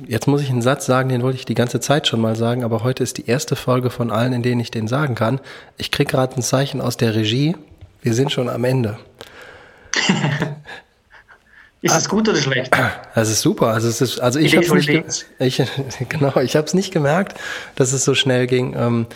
jetzt 0.07 0.27
muss 0.27 0.43
ich 0.43 0.51
einen 0.51 0.63
Satz 0.63 0.87
sagen, 0.87 1.09
den 1.09 1.23
wollte 1.23 1.39
ich 1.39 1.45
die 1.45 1.55
ganze 1.55 1.81
Zeit 1.81 2.09
schon 2.09 2.21
mal 2.21 2.37
sagen, 2.37 2.65
aber 2.65 2.83
heute 2.83 3.03
ist 3.03 3.19
die 3.19 3.27
erste 3.27 3.57
Folge 3.57 3.91
von 3.91 4.11
allen, 4.11 4.33
in 4.33 4.43
denen 4.43 4.61
ich 4.61 4.71
den 4.71 4.89
sagen 4.89 5.15
kann. 5.15 5.41
Ich 5.77 5.91
kriege 5.91 6.11
gerade 6.11 6.37
ein 6.37 6.43
Zeichen 6.43 6.81
aus 6.81 6.97
der 6.97 7.15
Regie. 7.15 7.57
Wir 8.03 8.15
sind 8.15 8.33
schon 8.33 8.49
am 8.49 8.65
Ende. 8.65 8.99
Ist 11.83 11.95
es 11.95 12.09
gut 12.09 12.29
oder 12.29 12.39
schlecht? 12.39 12.75
Das 13.15 13.31
ist 13.31 13.43
super. 13.43 13.69
Also, 13.69 13.87
es 13.87 14.01
ist, 14.01 14.19
also 14.19 14.41
ich 14.41 14.57
habe 14.57 14.75
nicht, 14.75 14.89
ich, 15.39 15.63
genau, 16.09 16.37
ich 16.41 16.57
habe 16.57 16.67
es 16.67 16.75
nicht 16.75 16.93
gemerkt, 16.93 17.39
dass 17.77 17.93
es 17.93 18.05
so 18.05 18.15
schnell 18.15 18.49
ging. 18.49 18.75
Ähm, 18.77 19.07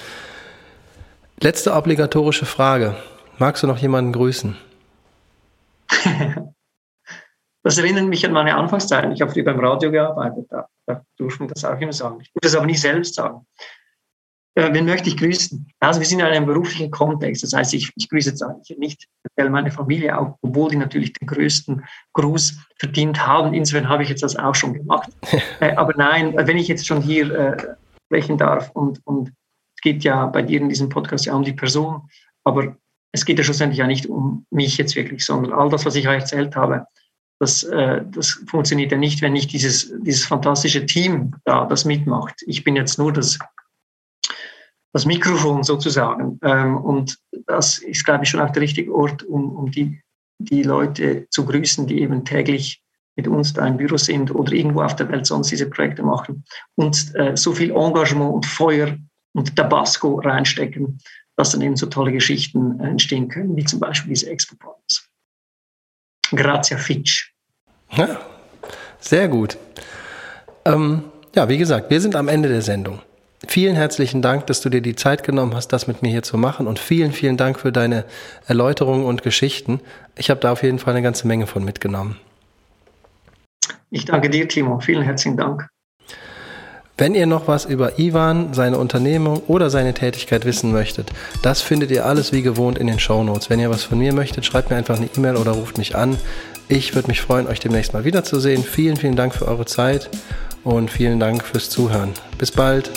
letzte 1.41 1.73
obligatorische 1.75 2.47
Frage. 2.47 2.95
Magst 3.39 3.63
du 3.65 3.67
noch 3.67 3.79
jemanden 3.79 4.13
grüßen? 4.13 4.57
das 7.63 7.79
erinnert 7.79 8.07
mich 8.07 8.25
an 8.25 8.33
meine 8.33 8.55
Anfangszeit. 8.57 9.13
Ich 9.13 9.21
habe 9.21 9.31
früher 9.31 9.45
beim 9.45 9.61
Radio 9.61 9.91
gearbeitet. 9.91 10.47
Da, 10.51 10.67
da 10.87 11.03
durfte 11.17 11.41
man 11.41 11.49
das 11.49 11.65
auch 11.65 11.79
immer 11.79 11.93
sagen. 11.93 12.19
Ich 12.21 12.33
durfte 12.33 12.49
das 12.49 12.55
aber 12.55 12.67
nicht 12.67 12.81
selbst 12.81 13.15
sagen. 13.15 13.47
Äh, 14.55 14.73
wen 14.73 14.87
möchte 14.87 15.09
ich 15.09 15.17
grüßen? 15.17 15.71
Also 15.79 16.01
wir 16.01 16.07
sind 16.07 16.21
in 16.21 16.27
einem 16.27 16.47
beruflichen 16.47 16.91
Kontext. 16.91 17.43
Das 17.43 17.53
heißt, 17.53 17.75
ich, 17.75 17.93
ich 17.97 18.09
grüße 18.09 18.31
jetzt 18.31 18.43
eigentlich 18.43 18.77
nicht 18.79 19.07
meine 19.37 19.71
Familie 19.71 20.19
auch, 20.19 20.37
obwohl 20.43 20.71
die 20.71 20.77
natürlich 20.77 21.13
den 21.13 21.27
größten 21.27 21.85
Gruß 22.15 22.59
verdient 22.79 23.27
haben. 23.27 23.55
Insofern 23.55 23.89
habe 23.89 24.03
ich 24.03 24.09
jetzt 24.09 24.23
das 24.23 24.37
auch 24.37 24.55
schon 24.55 24.75
gemacht. 24.75 25.11
äh, 25.61 25.75
aber 25.77 25.95
nein, 25.97 26.35
wenn 26.37 26.59
ich 26.59 26.69
jetzt 26.69 26.87
schon 26.87 27.01
hier 27.01 27.33
äh, 27.33 27.75
sprechen 28.07 28.39
darf 28.39 28.71
und, 28.73 29.01
und 29.07 29.29
es 29.77 29.83
geht 29.83 30.03
ja 30.03 30.27
bei 30.27 30.43
dir 30.43 30.61
in 30.61 30.69
diesem 30.69 30.89
Podcast 30.89 31.27
ja 31.27 31.35
um 31.35 31.45
die 31.45 31.53
Person, 31.53 32.09
aber 32.45 32.77
es 33.13 33.25
geht 33.25 33.39
ja 33.39 33.45
schlussendlich 33.45 33.79
ja 33.79 33.87
nicht 33.87 34.07
um 34.07 34.47
mich 34.51 34.77
jetzt 34.77 34.97
wirklich, 34.97 35.25
sondern 35.25 35.53
all 35.53 35.69
das, 35.71 35.87
was 35.87 35.95
ich 35.95 36.09
euch 36.09 36.21
erzählt 36.21 36.55
habe, 36.57 36.87
das, 37.41 37.65
äh, 37.65 38.03
das 38.11 38.43
funktioniert 38.47 38.93
ja 38.93 38.99
nicht, 38.99 39.23
wenn 39.23 39.33
nicht 39.33 39.53
dieses, 39.53 39.93
dieses 40.03 40.25
fantastische 40.25 40.87
Team 40.87 41.35
da 41.45 41.65
das 41.65 41.85
mitmacht. 41.85 42.43
Ich 42.47 42.63
bin 42.63 42.77
jetzt 42.77 42.99
nur 42.99 43.13
das 43.13 43.39
das 44.93 45.07
Mikrofon 45.07 45.63
sozusagen. 45.63 46.39
Ähm, 46.43 46.77
und 46.77 47.19
das 47.47 47.79
ist, 47.79 48.05
glaube 48.05 48.25
ich, 48.25 48.31
schon 48.31 48.41
auch 48.41 48.51
der 48.51 48.63
richtige 48.63 48.95
Ort, 48.95 49.23
um, 49.23 49.51
um 49.57 49.71
die, 49.71 50.01
die 50.39 50.63
Leute 50.63 51.27
zu 51.31 51.45
grüßen, 51.45 51.87
die 51.87 52.01
eben 52.01 52.25
täglich 52.25 52.83
mit 53.17 53.29
uns 53.29 53.53
da 53.53 53.67
im 53.67 53.77
Büro 53.77 53.97
sind 53.97 54.35
oder 54.35 54.53
irgendwo 54.53 54.83
auf 54.83 54.97
der 54.97 55.09
Welt 55.11 55.27
sonst 55.27 55.51
diese 55.51 55.69
Projekte 55.69 56.03
machen 56.03 56.45
und 56.77 57.15
äh, 57.17 57.37
so 57.37 57.53
viel 57.53 57.71
Engagement 57.71 58.33
und 58.33 58.47
Feuer 58.47 58.97
und 59.35 59.55
Tabasco 59.57 60.17
reinstecken, 60.21 60.99
dass 61.37 61.51
dann 61.51 61.61
eben 61.61 61.77
so 61.77 61.87
tolle 61.87 62.13
Geschichten 62.13 62.81
entstehen 62.81 63.29
können, 63.29 63.57
wie 63.57 63.65
zum 63.65 63.81
Beispiel 63.81 64.11
diese 64.11 64.31
Expo 64.31 64.57
Grazie 66.31 66.77
Fitch. 66.77 67.33
Ja, 67.93 68.21
sehr 69.01 69.29
gut. 69.29 69.57
Ähm, 70.65 71.05
ja, 71.35 71.49
wie 71.49 71.59
gesagt, 71.59 71.91
wir 71.91 72.01
sind 72.01 72.17
am 72.17 72.29
Ende 72.29 72.49
der 72.49 72.63
Sendung. 72.63 73.01
Vielen 73.47 73.75
herzlichen 73.75 74.21
Dank, 74.21 74.47
dass 74.47 74.61
du 74.61 74.69
dir 74.69 74.83
die 74.83 74.95
Zeit 74.95 75.25
genommen 75.25 75.55
hast, 75.55 75.69
das 75.69 75.87
mit 75.87 76.03
mir 76.03 76.11
hier 76.11 76.23
zu 76.23 76.37
machen 76.37 76.67
und 76.67 76.79
vielen, 76.79 77.13
vielen 77.13 77.37
Dank 77.37 77.59
für 77.59 77.73
deine 77.73 78.05
Erläuterungen 78.47 79.05
und 79.05 79.23
Geschichten. 79.23 79.81
Ich 80.17 80.29
habe 80.29 80.41
da 80.41 80.53
auf 80.53 80.63
jeden 80.63 80.79
Fall 80.79 80.93
eine 80.95 81.03
ganze 81.03 81.27
Menge 81.27 81.47
von 81.47 81.65
mitgenommen. 81.65 82.17
Ich 83.91 84.05
danke 84.05 84.29
dir, 84.29 84.47
Timo. 84.47 84.79
Vielen 84.81 85.03
herzlichen 85.03 85.37
Dank. 85.37 85.69
Wenn 87.01 87.15
ihr 87.15 87.25
noch 87.25 87.49
was 87.49 87.65
über 87.65 87.99
Ivan, 87.99 88.53
seine 88.53 88.77
Unternehmung 88.77 89.39
oder 89.47 89.71
seine 89.71 89.95
Tätigkeit 89.95 90.45
wissen 90.45 90.71
möchtet, 90.71 91.11
das 91.41 91.63
findet 91.63 91.91
ihr 91.91 92.05
alles 92.05 92.31
wie 92.31 92.43
gewohnt 92.43 92.77
in 92.77 92.87
den 92.87 92.99
Show 92.99 93.25
Notes. 93.25 93.49
Wenn 93.49 93.59
ihr 93.59 93.71
was 93.71 93.85
von 93.85 93.99
mir 93.99 94.13
möchtet, 94.13 94.45
schreibt 94.45 94.69
mir 94.69 94.77
einfach 94.77 94.99
eine 94.99 95.09
E-Mail 95.17 95.37
oder 95.37 95.53
ruft 95.53 95.79
mich 95.79 95.97
an. 95.97 96.19
Ich 96.69 96.95
würde 96.95 97.09
mich 97.09 97.23
freuen, 97.23 97.47
euch 97.47 97.59
demnächst 97.59 97.95
mal 97.95 98.05
wiederzusehen. 98.05 98.63
Vielen, 98.63 98.99
vielen 98.99 99.17
Dank 99.17 99.35
für 99.35 99.49
eure 99.49 99.65
Zeit 99.65 100.11
und 100.63 100.91
vielen 100.91 101.19
Dank 101.19 101.43
fürs 101.43 101.71
Zuhören. 101.71 102.11
Bis 102.37 102.51
bald. 102.51 102.91